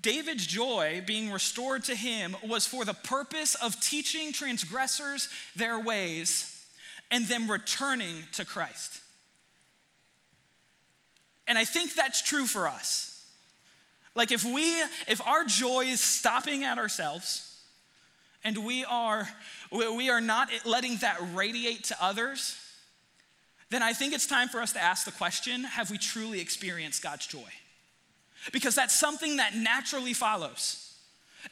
David's 0.00 0.46
joy 0.46 1.02
being 1.06 1.30
restored 1.30 1.84
to 1.84 1.94
him 1.94 2.34
was 2.46 2.66
for 2.66 2.84
the 2.84 2.94
purpose 2.94 3.54
of 3.56 3.78
teaching 3.80 4.32
transgressors 4.32 5.28
their 5.54 5.78
ways 5.78 6.66
and 7.10 7.26
them 7.26 7.50
returning 7.50 8.24
to 8.32 8.44
Christ. 8.44 9.00
And 11.46 11.58
I 11.58 11.64
think 11.64 11.94
that's 11.94 12.22
true 12.22 12.46
for 12.46 12.68
us. 12.68 13.26
Like 14.14 14.32
if 14.32 14.44
we 14.44 14.80
if 15.06 15.20
our 15.26 15.44
joy 15.44 15.86
is 15.86 16.00
stopping 16.00 16.64
at 16.64 16.78
ourselves, 16.78 17.57
and 18.44 18.64
we 18.64 18.84
are, 18.84 19.28
we 19.70 20.10
are 20.10 20.20
not 20.20 20.48
letting 20.64 20.96
that 20.98 21.18
radiate 21.34 21.84
to 21.84 21.96
others, 22.00 22.56
then 23.70 23.82
I 23.82 23.92
think 23.92 24.14
it's 24.14 24.26
time 24.26 24.48
for 24.48 24.60
us 24.60 24.72
to 24.72 24.82
ask 24.82 25.04
the 25.04 25.12
question 25.12 25.64
have 25.64 25.90
we 25.90 25.98
truly 25.98 26.40
experienced 26.40 27.02
God's 27.02 27.26
joy? 27.26 27.50
Because 28.52 28.74
that's 28.74 28.98
something 28.98 29.36
that 29.36 29.54
naturally 29.54 30.14
follows. 30.14 30.84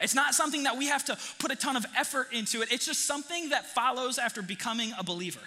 It's 0.01 0.15
not 0.15 0.33
something 0.33 0.63
that 0.63 0.77
we 0.77 0.87
have 0.87 1.05
to 1.05 1.17
put 1.39 1.51
a 1.51 1.55
ton 1.55 1.75
of 1.75 1.85
effort 1.95 2.29
into 2.31 2.61
it, 2.61 2.71
it's 2.71 2.85
just 2.85 3.05
something 3.05 3.49
that 3.49 3.65
follows 3.65 4.17
after 4.17 4.41
becoming 4.41 4.93
a 4.97 5.03
believer. 5.03 5.41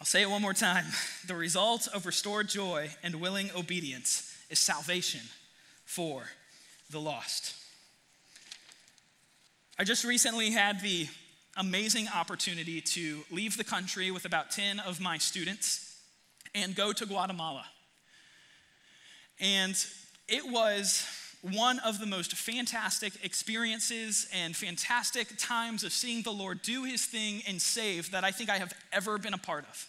I'll 0.00 0.06
say 0.06 0.22
it 0.22 0.30
one 0.30 0.42
more 0.42 0.54
time. 0.54 0.86
The 1.28 1.36
result 1.36 1.86
of 1.94 2.04
restored 2.04 2.48
joy 2.48 2.90
and 3.04 3.14
willing 3.14 3.50
obedience 3.56 4.36
is 4.50 4.58
salvation 4.58 5.20
for 5.84 6.24
the 6.92 7.00
lost. 7.00 7.54
I 9.78 9.84
just 9.84 10.04
recently 10.04 10.50
had 10.50 10.80
the 10.80 11.08
amazing 11.56 12.06
opportunity 12.14 12.80
to 12.80 13.22
leave 13.30 13.56
the 13.56 13.64
country 13.64 14.10
with 14.10 14.24
about 14.24 14.50
10 14.50 14.78
of 14.80 15.00
my 15.00 15.18
students 15.18 15.98
and 16.54 16.74
go 16.74 16.92
to 16.92 17.06
Guatemala. 17.06 17.64
And 19.40 19.74
it 20.28 20.46
was 20.46 21.06
one 21.40 21.80
of 21.80 21.98
the 21.98 22.06
most 22.06 22.34
fantastic 22.34 23.12
experiences 23.24 24.28
and 24.32 24.54
fantastic 24.54 25.28
times 25.38 25.82
of 25.82 25.92
seeing 25.92 26.22
the 26.22 26.30
Lord 26.30 26.62
do 26.62 26.84
his 26.84 27.04
thing 27.04 27.42
and 27.48 27.60
save 27.60 28.12
that 28.12 28.22
I 28.22 28.30
think 28.30 28.48
I 28.48 28.58
have 28.58 28.72
ever 28.92 29.18
been 29.18 29.34
a 29.34 29.38
part 29.38 29.64
of. 29.68 29.88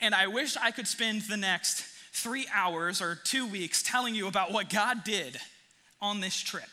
And 0.00 0.14
I 0.14 0.26
wish 0.26 0.56
I 0.56 0.70
could 0.70 0.86
spend 0.86 1.22
the 1.22 1.36
next 1.36 1.84
three 2.12 2.46
hours 2.52 3.00
or 3.00 3.18
two 3.22 3.46
weeks 3.46 3.82
telling 3.82 4.14
you 4.14 4.26
about 4.26 4.52
what 4.52 4.68
God 4.68 5.04
did 5.04 5.38
on 6.00 6.20
this 6.20 6.36
trip. 6.36 6.68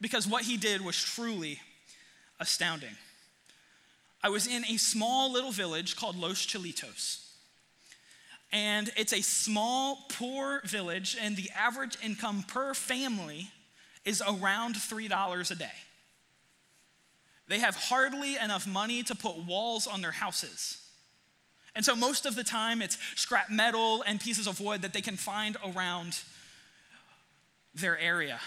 Because 0.00 0.26
what 0.26 0.44
he 0.44 0.56
did 0.56 0.84
was 0.84 0.96
truly 0.96 1.60
astounding. 2.40 2.96
I 4.22 4.28
was 4.28 4.46
in 4.46 4.64
a 4.64 4.76
small 4.76 5.32
little 5.32 5.52
village 5.52 5.96
called 5.96 6.16
Los 6.16 6.46
Chilitos. 6.46 7.20
And 8.52 8.90
it's 8.96 9.12
a 9.12 9.20
small, 9.20 10.06
poor 10.10 10.60
village, 10.64 11.16
and 11.20 11.36
the 11.36 11.50
average 11.56 11.96
income 12.02 12.44
per 12.46 12.72
family 12.72 13.50
is 14.04 14.22
around 14.22 14.76
$3 14.76 15.50
a 15.50 15.54
day. 15.54 15.66
They 17.48 17.58
have 17.58 17.76
hardly 17.76 18.36
enough 18.36 18.66
money 18.66 19.02
to 19.02 19.14
put 19.14 19.44
walls 19.44 19.86
on 19.86 20.00
their 20.00 20.12
houses. 20.12 20.83
And 21.76 21.84
so, 21.84 21.96
most 21.96 22.24
of 22.26 22.36
the 22.36 22.44
time, 22.44 22.80
it's 22.80 22.98
scrap 23.16 23.50
metal 23.50 24.02
and 24.06 24.20
pieces 24.20 24.46
of 24.46 24.60
wood 24.60 24.82
that 24.82 24.92
they 24.92 25.00
can 25.00 25.16
find 25.16 25.56
around 25.64 26.20
their 27.74 27.98
area. 27.98 28.38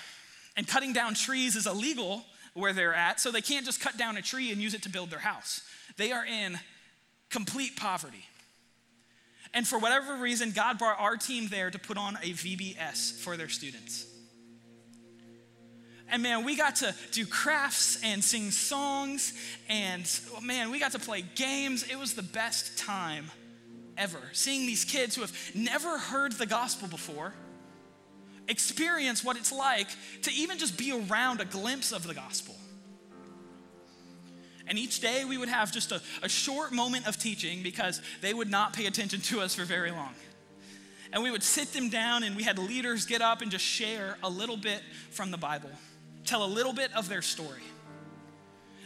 And 0.56 0.68
cutting 0.68 0.94
down 0.94 1.14
trees 1.14 1.56
is 1.56 1.68
illegal 1.68 2.26
where 2.54 2.74
they're 2.74 2.94
at, 2.94 3.20
so 3.20 3.32
they 3.32 3.42
can't 3.42 3.66
just 3.66 3.82
cut 3.82 3.98
down 3.98 4.18
a 4.18 4.22
tree 4.22 4.52
and 4.52 4.62
use 4.62 4.74
it 4.74 4.84
to 4.84 4.90
build 4.90 5.10
their 5.10 5.20
house. 5.20 5.62
They 5.98 6.12
are 6.12 6.26
in 6.26 6.58
complete 7.30 7.76
poverty. 7.76 8.26
And 9.54 9.68
for 9.68 9.78
whatever 9.80 10.16
reason, 10.16 10.52
God 10.52 10.78
brought 10.78 11.00
our 11.00 11.18
team 11.18 11.48
there 11.50 11.70
to 11.70 11.80
put 11.80 11.98
on 11.98 12.16
a 12.16 12.32
VBS 12.32 13.20
for 13.20 13.38
their 13.38 13.50
students. 13.50 14.06
And 16.10 16.24
man, 16.24 16.46
we 16.46 16.56
got 16.56 16.78
to 16.78 16.96
do 17.12 17.26
crafts 17.26 18.00
and 18.04 18.24
sing 18.24 18.52
songs, 18.52 19.34
and 19.68 20.10
man, 20.42 20.72
we 20.72 20.80
got 20.80 20.94
to 20.94 21.00
play 21.00 21.24
games. 21.36 21.84
It 21.84 22.00
was 22.00 22.14
the 22.14 22.24
best 22.24 22.78
time 22.78 23.26
ever. 23.98 24.22
Seeing 24.32 24.66
these 24.66 24.86
kids 24.86 25.16
who 25.16 25.22
have 25.22 25.52
never 25.54 25.98
heard 25.98 26.32
the 26.34 26.46
gospel 26.46 26.88
before 26.88 27.34
experience 28.48 29.24
what 29.24 29.38
it's 29.38 29.52
like 29.52 29.90
to 30.22 30.32
even 30.32 30.58
just 30.58 30.78
be 30.78 30.92
around 30.92 31.42
a 31.42 31.46
glimpse 31.46 31.92
of 31.92 32.08
the 32.08 32.14
gospel. 32.14 32.56
And 34.68 34.78
each 34.78 35.00
day 35.00 35.24
we 35.24 35.38
would 35.38 35.50
have 35.50 35.72
just 35.72 35.92
a, 35.92 36.02
a 36.22 36.30
short 36.30 36.74
moment 36.74 37.08
of 37.08 37.18
teaching 37.18 37.64
because 37.64 38.02
they 38.22 38.34
would 38.34 38.50
not 38.50 38.74
pay 38.74 38.86
attention 38.86 39.22
to 39.22 39.40
us 39.40 39.56
for 39.56 39.64
very 39.64 39.92
long. 39.92 40.14
And 41.14 41.24
we 41.24 41.32
would 41.32 41.44
sit 41.44 41.72
them 41.72 41.90
down 41.90 42.24
and 42.24 42.36
we 42.36 42.44
had 42.44 42.60
leaders 42.60 43.06
get 43.06 43.22
up 43.22 43.42
and 43.42 43.50
just 43.50 43.64
share 43.64 44.18
a 44.24 44.30
little 44.30 44.58
bit 44.58 44.82
from 45.10 45.32
the 45.32 45.38
Bible, 45.38 45.72
tell 46.28 46.44
a 46.44 46.48
little 46.48 46.74
bit 46.74 46.92
of 46.94 47.10
their 47.10 47.22
story. 47.22 47.64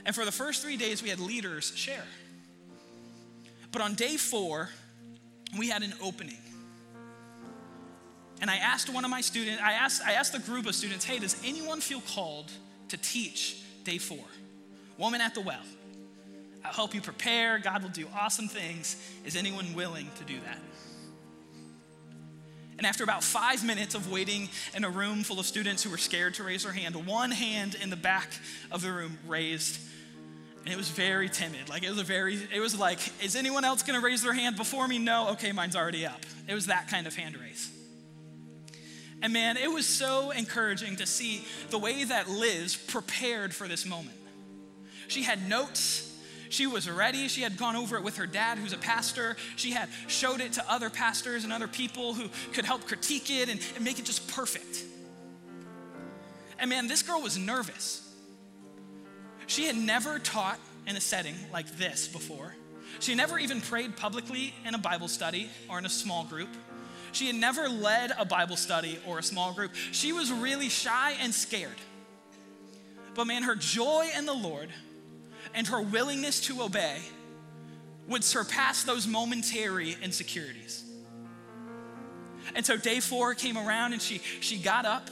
And 0.05 0.15
for 0.15 0.25
the 0.25 0.31
first 0.31 0.61
three 0.61 0.77
days, 0.77 1.03
we 1.03 1.09
had 1.09 1.19
leaders 1.19 1.71
share. 1.75 2.03
But 3.71 3.81
on 3.81 3.95
day 3.95 4.17
four, 4.17 4.69
we 5.57 5.69
had 5.69 5.83
an 5.83 5.93
opening. 6.01 6.37
And 8.41 8.49
I 8.49 8.57
asked 8.57 8.89
one 8.89 9.05
of 9.05 9.11
my 9.11 9.21
students, 9.21 9.61
I 9.61 9.73
asked, 9.73 10.01
I 10.03 10.13
asked 10.13 10.33
the 10.33 10.39
group 10.39 10.65
of 10.65 10.73
students, 10.73 11.05
hey, 11.05 11.19
does 11.19 11.39
anyone 11.45 11.79
feel 11.79 12.01
called 12.15 12.51
to 12.89 12.97
teach 12.97 13.61
day 13.83 13.99
four? 13.99 14.25
Woman 14.97 15.21
at 15.21 15.35
the 15.35 15.41
well. 15.41 15.61
I'll 16.65 16.73
help 16.73 16.93
you 16.93 17.01
prepare. 17.01 17.59
God 17.59 17.83
will 17.83 17.89
do 17.89 18.07
awesome 18.17 18.47
things. 18.47 18.97
Is 19.25 19.35
anyone 19.35 19.73
willing 19.73 20.09
to 20.17 20.23
do 20.23 20.39
that? 20.45 20.59
And 22.81 22.87
after 22.87 23.03
about 23.03 23.23
five 23.23 23.63
minutes 23.63 23.93
of 23.93 24.11
waiting 24.11 24.49
in 24.75 24.83
a 24.83 24.89
room 24.89 25.21
full 25.21 25.39
of 25.39 25.45
students 25.45 25.83
who 25.83 25.91
were 25.91 25.99
scared 25.99 26.33
to 26.33 26.43
raise 26.43 26.63
their 26.63 26.71
hand, 26.73 26.95
one 27.05 27.29
hand 27.29 27.77
in 27.79 27.91
the 27.91 27.95
back 27.95 28.27
of 28.71 28.81
the 28.81 28.91
room 28.91 29.19
raised. 29.27 29.79
And 30.65 30.73
it 30.73 30.77
was 30.77 30.89
very 30.89 31.29
timid. 31.29 31.69
Like 31.69 31.83
it 31.83 31.91
was 31.91 31.99
a 31.99 32.03
very, 32.03 32.39
it 32.51 32.59
was 32.59 32.79
like, 32.79 32.97
is 33.23 33.35
anyone 33.35 33.65
else 33.65 33.83
gonna 33.83 33.99
raise 33.99 34.23
their 34.23 34.33
hand 34.33 34.55
before 34.55 34.87
me? 34.87 34.97
No, 34.97 35.29
okay, 35.33 35.51
mine's 35.51 35.75
already 35.75 36.07
up. 36.07 36.21
It 36.47 36.55
was 36.55 36.65
that 36.65 36.87
kind 36.87 37.05
of 37.05 37.15
hand 37.15 37.37
raise. 37.37 37.71
And 39.21 39.31
man, 39.31 39.57
it 39.57 39.71
was 39.71 39.85
so 39.85 40.31
encouraging 40.31 40.95
to 40.95 41.05
see 41.05 41.45
the 41.69 41.77
way 41.77 42.03
that 42.03 42.31
Liz 42.31 42.75
prepared 42.75 43.53
for 43.53 43.67
this 43.67 43.85
moment. 43.85 44.17
She 45.07 45.21
had 45.21 45.47
notes. 45.47 46.10
She 46.51 46.67
was 46.67 46.89
ready. 46.89 47.29
She 47.29 47.41
had 47.41 47.55
gone 47.55 47.77
over 47.77 47.95
it 47.95 48.03
with 48.03 48.17
her 48.17 48.27
dad, 48.27 48.57
who's 48.57 48.73
a 48.73 48.77
pastor. 48.77 49.37
She 49.55 49.71
had 49.71 49.87
showed 50.07 50.41
it 50.41 50.53
to 50.53 50.71
other 50.71 50.89
pastors 50.89 51.45
and 51.45 51.53
other 51.53 51.67
people 51.67 52.13
who 52.13 52.29
could 52.51 52.65
help 52.65 52.85
critique 52.85 53.31
it 53.31 53.47
and, 53.47 53.59
and 53.75 53.85
make 53.85 53.99
it 53.99 54.05
just 54.05 54.27
perfect. 54.27 54.83
And 56.59 56.69
man, 56.69 56.87
this 56.87 57.03
girl 57.03 57.21
was 57.21 57.37
nervous. 57.37 58.05
She 59.47 59.65
had 59.65 59.77
never 59.77 60.19
taught 60.19 60.59
in 60.85 60.97
a 60.97 61.01
setting 61.01 61.35
like 61.53 61.77
this 61.77 62.09
before. 62.09 62.53
She 62.99 63.15
never 63.15 63.39
even 63.39 63.61
prayed 63.61 63.95
publicly 63.95 64.53
in 64.65 64.75
a 64.75 64.77
Bible 64.77 65.07
study 65.07 65.49
or 65.69 65.79
in 65.79 65.85
a 65.85 65.89
small 65.89 66.25
group. 66.25 66.49
She 67.13 67.27
had 67.27 67.35
never 67.35 67.69
led 67.69 68.11
a 68.17 68.25
Bible 68.25 68.57
study 68.57 68.99
or 69.07 69.19
a 69.19 69.23
small 69.23 69.53
group. 69.53 69.71
She 69.93 70.11
was 70.11 70.31
really 70.31 70.67
shy 70.67 71.15
and 71.21 71.33
scared. 71.33 71.77
But 73.15 73.25
man, 73.25 73.43
her 73.43 73.55
joy 73.55 74.09
in 74.17 74.25
the 74.25 74.33
Lord 74.33 74.69
and 75.53 75.67
her 75.67 75.81
willingness 75.81 76.39
to 76.41 76.61
obey 76.61 76.99
would 78.07 78.23
surpass 78.23 78.83
those 78.83 79.07
momentary 79.07 79.95
insecurities. 80.01 80.83
And 82.55 82.65
so 82.65 82.77
day 82.77 82.99
four 82.99 83.33
came 83.33 83.57
around 83.57 83.93
and 83.93 84.01
she, 84.01 84.19
she 84.39 84.57
got 84.57 84.85
up 84.85 85.09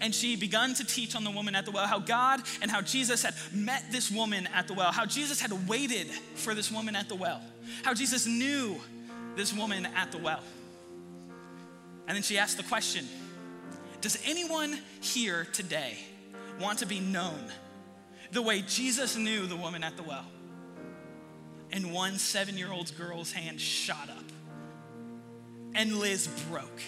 and 0.00 0.14
she 0.14 0.36
begun 0.36 0.74
to 0.74 0.84
teach 0.84 1.14
on 1.14 1.24
the 1.24 1.30
woman 1.30 1.54
at 1.54 1.64
the 1.64 1.70
well 1.70 1.86
how 1.86 1.98
God 1.98 2.42
and 2.62 2.70
how 2.70 2.80
Jesus 2.80 3.22
had 3.22 3.34
met 3.52 3.84
this 3.90 4.10
woman 4.10 4.48
at 4.54 4.68
the 4.68 4.74
well, 4.74 4.92
how 4.92 5.06
Jesus 5.06 5.40
had 5.40 5.68
waited 5.68 6.08
for 6.34 6.54
this 6.54 6.70
woman 6.70 6.96
at 6.96 7.08
the 7.08 7.14
well, 7.14 7.40
how 7.82 7.94
Jesus 7.94 8.26
knew 8.26 8.76
this 9.36 9.52
woman 9.52 9.86
at 9.96 10.12
the 10.12 10.18
well. 10.18 10.42
And 12.06 12.16
then 12.16 12.22
she 12.22 12.38
asked 12.38 12.56
the 12.56 12.62
question 12.62 13.06
Does 14.00 14.20
anyone 14.24 14.78
here 15.00 15.46
today 15.52 15.98
want 16.60 16.78
to 16.80 16.86
be 16.86 17.00
known 17.00 17.52
the 18.32 18.42
way 18.42 18.62
Jesus 18.62 19.16
knew 19.16 19.46
the 19.46 19.56
woman 19.56 19.82
at 19.82 19.96
the 19.96 20.02
well. 20.02 20.26
And 21.70 21.92
one 21.92 22.18
seven 22.18 22.56
year 22.56 22.72
old 22.72 22.96
girl's 22.96 23.32
hand 23.32 23.60
shot 23.60 24.08
up, 24.08 24.24
and 25.74 25.98
Liz 25.98 26.28
broke. 26.50 26.80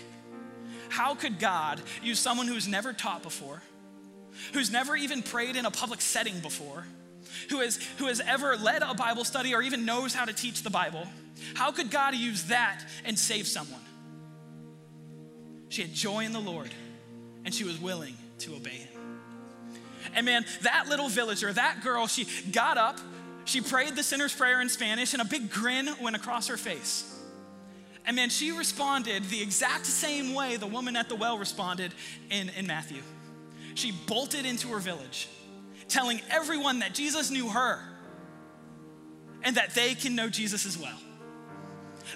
How 0.88 1.14
could 1.14 1.38
God 1.38 1.80
use 2.02 2.18
someone 2.18 2.48
who's 2.48 2.66
never 2.66 2.92
taught 2.92 3.22
before, 3.22 3.62
who's 4.52 4.72
never 4.72 4.96
even 4.96 5.22
prayed 5.22 5.56
in 5.56 5.66
a 5.66 5.70
public 5.70 6.00
setting 6.00 6.40
before, 6.40 6.84
who 7.48 7.60
has, 7.60 7.78
who 7.98 8.06
has 8.06 8.20
ever 8.20 8.56
led 8.56 8.82
a 8.82 8.94
Bible 8.94 9.24
study 9.24 9.54
or 9.54 9.62
even 9.62 9.84
knows 9.84 10.14
how 10.14 10.24
to 10.24 10.32
teach 10.32 10.62
the 10.62 10.70
Bible? 10.70 11.06
How 11.54 11.70
could 11.70 11.90
God 11.90 12.14
use 12.14 12.44
that 12.44 12.82
and 13.04 13.18
save 13.18 13.46
someone? 13.46 13.80
She 15.68 15.82
had 15.82 15.94
joy 15.94 16.24
in 16.24 16.32
the 16.32 16.40
Lord, 16.40 16.70
and 17.44 17.54
she 17.54 17.64
was 17.64 17.80
willing 17.80 18.16
to 18.40 18.56
obey 18.56 18.70
him. 18.70 18.89
And 20.14 20.26
man, 20.26 20.44
that 20.62 20.88
little 20.88 21.08
villager, 21.08 21.52
that 21.52 21.82
girl, 21.82 22.06
she 22.06 22.26
got 22.50 22.76
up, 22.78 22.98
she 23.44 23.60
prayed 23.60 23.96
the 23.96 24.02
sinner's 24.02 24.34
prayer 24.34 24.60
in 24.60 24.68
Spanish, 24.68 25.12
and 25.12 25.22
a 25.22 25.24
big 25.24 25.50
grin 25.50 25.88
went 26.00 26.16
across 26.16 26.48
her 26.48 26.56
face. 26.56 27.06
And 28.06 28.16
man, 28.16 28.30
she 28.30 28.50
responded 28.52 29.24
the 29.24 29.42
exact 29.42 29.86
same 29.86 30.34
way 30.34 30.56
the 30.56 30.66
woman 30.66 30.96
at 30.96 31.08
the 31.08 31.16
well 31.16 31.38
responded 31.38 31.92
in, 32.30 32.48
in 32.50 32.66
Matthew. 32.66 33.02
She 33.74 33.92
bolted 33.92 34.46
into 34.46 34.68
her 34.68 34.78
village, 34.78 35.28
telling 35.88 36.20
everyone 36.30 36.80
that 36.80 36.94
Jesus 36.94 37.30
knew 37.30 37.48
her 37.48 37.80
and 39.42 39.56
that 39.56 39.74
they 39.74 39.94
can 39.94 40.14
know 40.14 40.28
Jesus 40.28 40.66
as 40.66 40.76
well. 40.76 40.98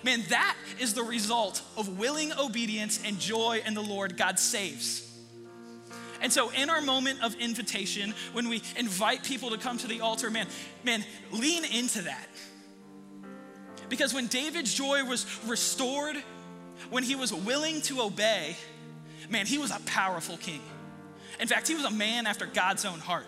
Man, 0.02 0.22
that 0.30 0.56
is 0.80 0.94
the 0.94 1.02
result 1.02 1.62
of 1.76 1.98
willing 1.98 2.32
obedience 2.32 3.00
and 3.04 3.18
joy 3.18 3.62
in 3.64 3.74
the 3.74 3.82
Lord 3.82 4.16
God 4.16 4.38
saves. 4.38 5.10
And 6.20 6.32
so, 6.32 6.50
in 6.50 6.70
our 6.70 6.80
moment 6.80 7.22
of 7.22 7.34
invitation, 7.36 8.14
when 8.32 8.48
we 8.48 8.62
invite 8.76 9.24
people 9.24 9.50
to 9.50 9.58
come 9.58 9.78
to 9.78 9.86
the 9.86 10.00
altar, 10.00 10.30
man, 10.30 10.46
man, 10.84 11.04
lean 11.32 11.64
into 11.64 12.02
that. 12.02 12.28
Because 13.88 14.14
when 14.14 14.26
David's 14.28 14.72
joy 14.72 15.04
was 15.04 15.26
restored, 15.46 16.16
when 16.90 17.02
he 17.02 17.14
was 17.14 17.32
willing 17.32 17.82
to 17.82 18.02
obey, 18.02 18.56
man, 19.28 19.46
he 19.46 19.58
was 19.58 19.70
a 19.70 19.80
powerful 19.86 20.36
king. 20.36 20.62
In 21.40 21.48
fact, 21.48 21.68
he 21.68 21.74
was 21.74 21.84
a 21.84 21.90
man 21.90 22.26
after 22.26 22.46
God's 22.46 22.84
own 22.84 22.98
heart. 22.98 23.26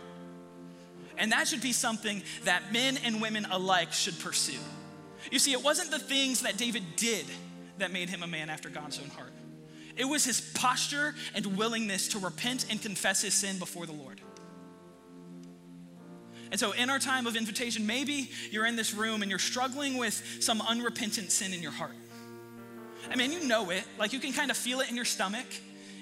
And 1.18 1.32
that 1.32 1.48
should 1.48 1.62
be 1.62 1.72
something 1.72 2.22
that 2.44 2.72
men 2.72 2.98
and 2.98 3.20
women 3.20 3.46
alike 3.50 3.92
should 3.92 4.18
pursue. 4.18 4.58
You 5.30 5.38
see, 5.38 5.52
it 5.52 5.62
wasn't 5.62 5.90
the 5.90 5.98
things 5.98 6.42
that 6.42 6.56
David 6.56 6.84
did 6.96 7.26
that 7.78 7.92
made 7.92 8.08
him 8.08 8.22
a 8.22 8.26
man 8.26 8.50
after 8.50 8.68
God's 8.68 9.00
own 9.00 9.08
heart. 9.10 9.32
It 9.96 10.04
was 10.04 10.24
his 10.24 10.40
posture 10.40 11.14
and 11.34 11.56
willingness 11.56 12.08
to 12.08 12.18
repent 12.18 12.66
and 12.70 12.80
confess 12.80 13.22
his 13.22 13.34
sin 13.34 13.58
before 13.58 13.86
the 13.86 13.92
Lord. 13.92 14.20
And 16.50 16.60
so, 16.60 16.72
in 16.72 16.90
our 16.90 16.98
time 16.98 17.26
of 17.26 17.34
invitation, 17.34 17.86
maybe 17.86 18.30
you're 18.50 18.66
in 18.66 18.76
this 18.76 18.94
room 18.94 19.22
and 19.22 19.30
you're 19.30 19.38
struggling 19.38 19.96
with 19.96 20.22
some 20.40 20.60
unrepentant 20.60 21.32
sin 21.32 21.52
in 21.52 21.62
your 21.62 21.72
heart. 21.72 21.94
I 23.10 23.16
mean, 23.16 23.32
you 23.32 23.46
know 23.46 23.70
it, 23.70 23.84
like 23.98 24.12
you 24.12 24.20
can 24.20 24.32
kind 24.32 24.50
of 24.50 24.56
feel 24.56 24.80
it 24.80 24.88
in 24.88 24.96
your 24.96 25.04
stomach. 25.04 25.46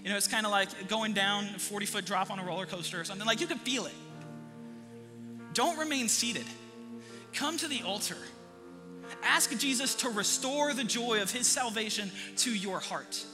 You 0.03 0.11
know, 0.11 0.17
it's 0.17 0.29
kind 0.29 0.45
of 0.45 0.53
like 0.53 0.89
going 0.89 1.15
down 1.15 1.47
a 1.57 1.59
40 1.59 1.87
foot 1.87 2.05
drop 2.05 2.31
on 2.31 2.39
a 2.39 2.45
roller 2.45 2.67
coaster 2.67 3.01
or 3.01 3.05
something. 3.05 3.27
Like 3.27 3.41
you 3.41 3.47
can 3.47 3.59
feel 3.59 3.87
it. 3.87 3.95
Don't 5.55 5.79
remain 5.79 6.09
seated. 6.09 6.45
Come 7.33 7.57
to 7.59 7.69
the 7.69 7.83
altar. 7.83 8.17
Ask 9.23 9.57
Jesus 9.59 9.95
to 9.97 10.11
restore 10.11 10.75
the 10.75 10.85
joy 10.85 11.23
of 11.23 11.31
his 11.31 11.47
salvation 11.47 12.11
to 12.39 12.55
your 12.55 12.81
heart. 12.81 13.25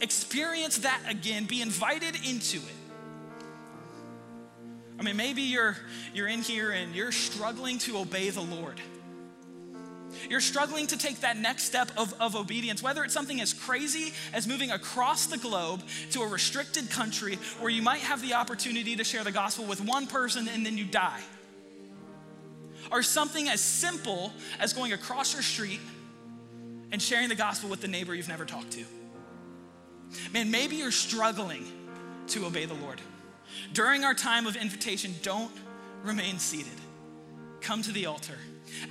Experience 0.00 0.78
that 0.78 1.00
again. 1.08 1.44
Be 1.44 1.62
invited 1.62 2.16
into 2.26 2.58
it. 2.58 2.74
I 4.98 5.02
mean, 5.02 5.16
maybe 5.16 5.42
you're, 5.42 5.76
you're 6.12 6.28
in 6.28 6.42
here 6.42 6.70
and 6.70 6.94
you're 6.94 7.12
struggling 7.12 7.78
to 7.80 7.98
obey 7.98 8.30
the 8.30 8.40
Lord. 8.40 8.80
You're 10.30 10.40
struggling 10.40 10.86
to 10.88 10.96
take 10.96 11.20
that 11.20 11.36
next 11.36 11.64
step 11.64 11.90
of, 11.96 12.14
of 12.20 12.36
obedience, 12.36 12.82
whether 12.82 13.02
it's 13.04 13.12
something 13.12 13.40
as 13.40 13.52
crazy 13.52 14.12
as 14.32 14.46
moving 14.46 14.70
across 14.70 15.26
the 15.26 15.36
globe 15.36 15.82
to 16.12 16.22
a 16.22 16.26
restricted 16.26 16.90
country 16.90 17.38
where 17.58 17.70
you 17.70 17.82
might 17.82 18.00
have 18.00 18.22
the 18.22 18.34
opportunity 18.34 18.96
to 18.96 19.04
share 19.04 19.24
the 19.24 19.32
gospel 19.32 19.64
with 19.64 19.80
one 19.80 20.06
person 20.06 20.48
and 20.48 20.64
then 20.64 20.78
you 20.78 20.84
die. 20.84 21.20
Or 22.92 23.02
something 23.02 23.48
as 23.48 23.60
simple 23.60 24.32
as 24.60 24.72
going 24.72 24.92
across 24.92 25.32
your 25.32 25.42
street 25.42 25.80
and 26.92 27.02
sharing 27.02 27.28
the 27.28 27.34
gospel 27.34 27.68
with 27.68 27.80
the 27.80 27.88
neighbor 27.88 28.14
you've 28.14 28.28
never 28.28 28.44
talked 28.44 28.70
to. 28.72 28.84
Man, 30.32 30.50
maybe 30.50 30.76
you're 30.76 30.90
struggling 30.90 31.66
to 32.28 32.46
obey 32.46 32.64
the 32.64 32.74
Lord. 32.74 33.00
During 33.72 34.04
our 34.04 34.14
time 34.14 34.46
of 34.46 34.56
invitation, 34.56 35.14
don't 35.22 35.50
remain 36.02 36.38
seated. 36.38 36.72
Come 37.60 37.82
to 37.82 37.92
the 37.92 38.06
altar. 38.06 38.38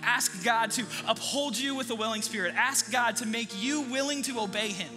Ask 0.01 0.43
God 0.43 0.71
to 0.71 0.85
uphold 1.07 1.57
you 1.57 1.75
with 1.75 1.89
a 1.89 1.95
willing 1.95 2.21
spirit. 2.21 2.53
Ask 2.55 2.91
God 2.91 3.17
to 3.17 3.25
make 3.25 3.61
you 3.61 3.81
willing 3.81 4.21
to 4.23 4.39
obey 4.39 4.69
Him. 4.69 4.89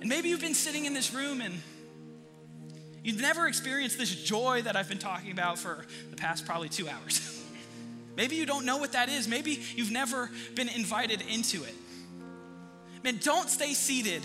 And 0.00 0.08
maybe 0.08 0.28
you've 0.28 0.40
been 0.40 0.54
sitting 0.54 0.86
in 0.86 0.94
this 0.94 1.12
room 1.12 1.40
and 1.40 1.60
you've 3.02 3.20
never 3.20 3.46
experienced 3.46 3.98
this 3.98 4.14
joy 4.14 4.62
that 4.62 4.76
I've 4.76 4.88
been 4.88 4.98
talking 4.98 5.32
about 5.32 5.58
for 5.58 5.84
the 6.10 6.16
past 6.16 6.46
probably 6.46 6.68
two 6.68 6.88
hours. 6.88 7.44
maybe 8.16 8.36
you 8.36 8.46
don't 8.46 8.64
know 8.64 8.78
what 8.78 8.92
that 8.92 9.08
is. 9.08 9.28
Maybe 9.28 9.60
you've 9.76 9.90
never 9.90 10.30
been 10.54 10.68
invited 10.68 11.22
into 11.22 11.62
it. 11.64 11.74
Man, 13.02 13.18
don't 13.22 13.48
stay 13.48 13.72
seated 13.72 14.22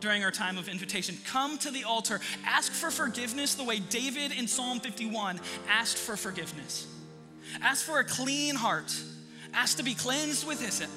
during 0.00 0.22
our 0.22 0.30
time 0.30 0.58
of 0.58 0.68
invitation. 0.68 1.16
Come 1.24 1.58
to 1.58 1.70
the 1.70 1.84
altar, 1.84 2.20
ask 2.44 2.72
for 2.72 2.90
forgiveness 2.90 3.54
the 3.54 3.64
way 3.64 3.80
David 3.80 4.32
in 4.32 4.46
Psalm 4.46 4.80
51 4.80 5.40
asked 5.68 5.98
for 5.98 6.16
forgiveness. 6.16 6.86
Ask 7.60 7.84
for 7.84 7.98
a 7.98 8.04
clean 8.04 8.54
heart, 8.54 8.94
ask 9.52 9.78
to 9.78 9.82
be 9.82 9.94
cleansed 9.94 10.46
with 10.46 10.60
hyssop. 10.60 10.90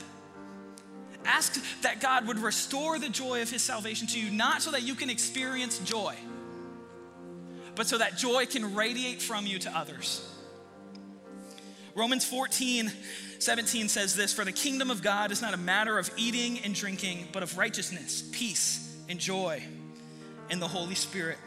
Ask 1.26 1.62
that 1.82 2.02
God 2.02 2.28
would 2.28 2.40
restore 2.40 2.98
the 2.98 3.10
joy 3.10 3.42
of 3.42 3.50
his 3.50 3.62
salvation 3.62 4.08
to 4.08 4.20
you, 4.20 4.32
not 4.32 4.62
so 4.62 4.72
that 4.72 4.82
you 4.84 4.96
can 4.96 5.10
experience 5.10 5.80
joy, 5.80 6.16
but 7.76 7.88
so 7.88 7.98
that 8.00 8.18
joy 8.18 8.46
can 8.46 8.76
radiate 8.76 9.22
from 9.22 9.46
you 9.46 9.60
to 9.60 9.78
others. 9.78 10.28
Romans 11.96 12.24
14, 12.26 12.92
17 13.40 13.90
says 13.90 14.16
this 14.16 14.34
For 14.34 14.46
the 14.46 14.52
kingdom 14.52 14.92
of 14.92 15.02
God 15.02 15.32
is 15.32 15.42
not 15.42 15.54
a 15.54 15.58
matter 15.58 15.98
of 15.98 16.10
eating 16.18 16.60
and 16.60 16.74
drinking, 16.74 17.28
but 17.34 17.44
of 17.44 17.58
righteousness, 17.58 18.24
peace, 18.32 18.96
and 19.10 19.20
joy 19.20 19.62
in 20.50 20.60
the 20.60 20.68
Holy 20.68 20.96
Spirit. 20.96 21.38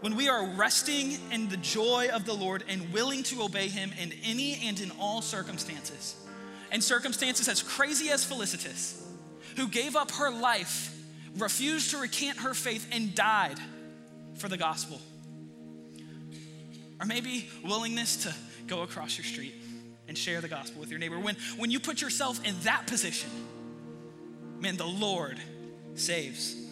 When 0.00 0.16
we 0.16 0.28
are 0.28 0.44
resting 0.44 1.16
in 1.32 1.48
the 1.48 1.56
joy 1.56 2.08
of 2.12 2.26
the 2.26 2.34
Lord 2.34 2.62
and 2.68 2.92
willing 2.92 3.22
to 3.24 3.42
obey 3.42 3.68
Him 3.68 3.90
in 3.98 4.12
any 4.22 4.66
and 4.66 4.78
in 4.80 4.90
all 5.00 5.22
circumstances, 5.22 6.16
and 6.70 6.84
circumstances 6.84 7.48
as 7.48 7.62
crazy 7.62 8.10
as 8.10 8.24
Felicitas, 8.24 9.02
who 9.56 9.68
gave 9.68 9.96
up 9.96 10.10
her 10.12 10.30
life, 10.30 10.94
refused 11.38 11.92
to 11.92 11.98
recant 11.98 12.38
her 12.38 12.52
faith, 12.52 12.86
and 12.92 13.14
died 13.14 13.58
for 14.36 14.48
the 14.48 14.58
gospel. 14.58 15.00
Or 17.00 17.06
maybe 17.06 17.48
willingness 17.64 18.24
to 18.24 18.34
go 18.66 18.82
across 18.82 19.16
your 19.18 19.24
street 19.24 19.54
and 20.08 20.16
share 20.16 20.40
the 20.40 20.48
gospel 20.48 20.80
with 20.80 20.90
your 20.90 20.98
neighbor. 20.98 21.18
When, 21.18 21.36
when 21.56 21.70
you 21.70 21.80
put 21.80 22.00
yourself 22.00 22.44
in 22.44 22.54
that 22.60 22.86
position, 22.86 23.30
man, 24.60 24.76
the 24.76 24.86
Lord 24.86 25.38
saves. 25.94 26.63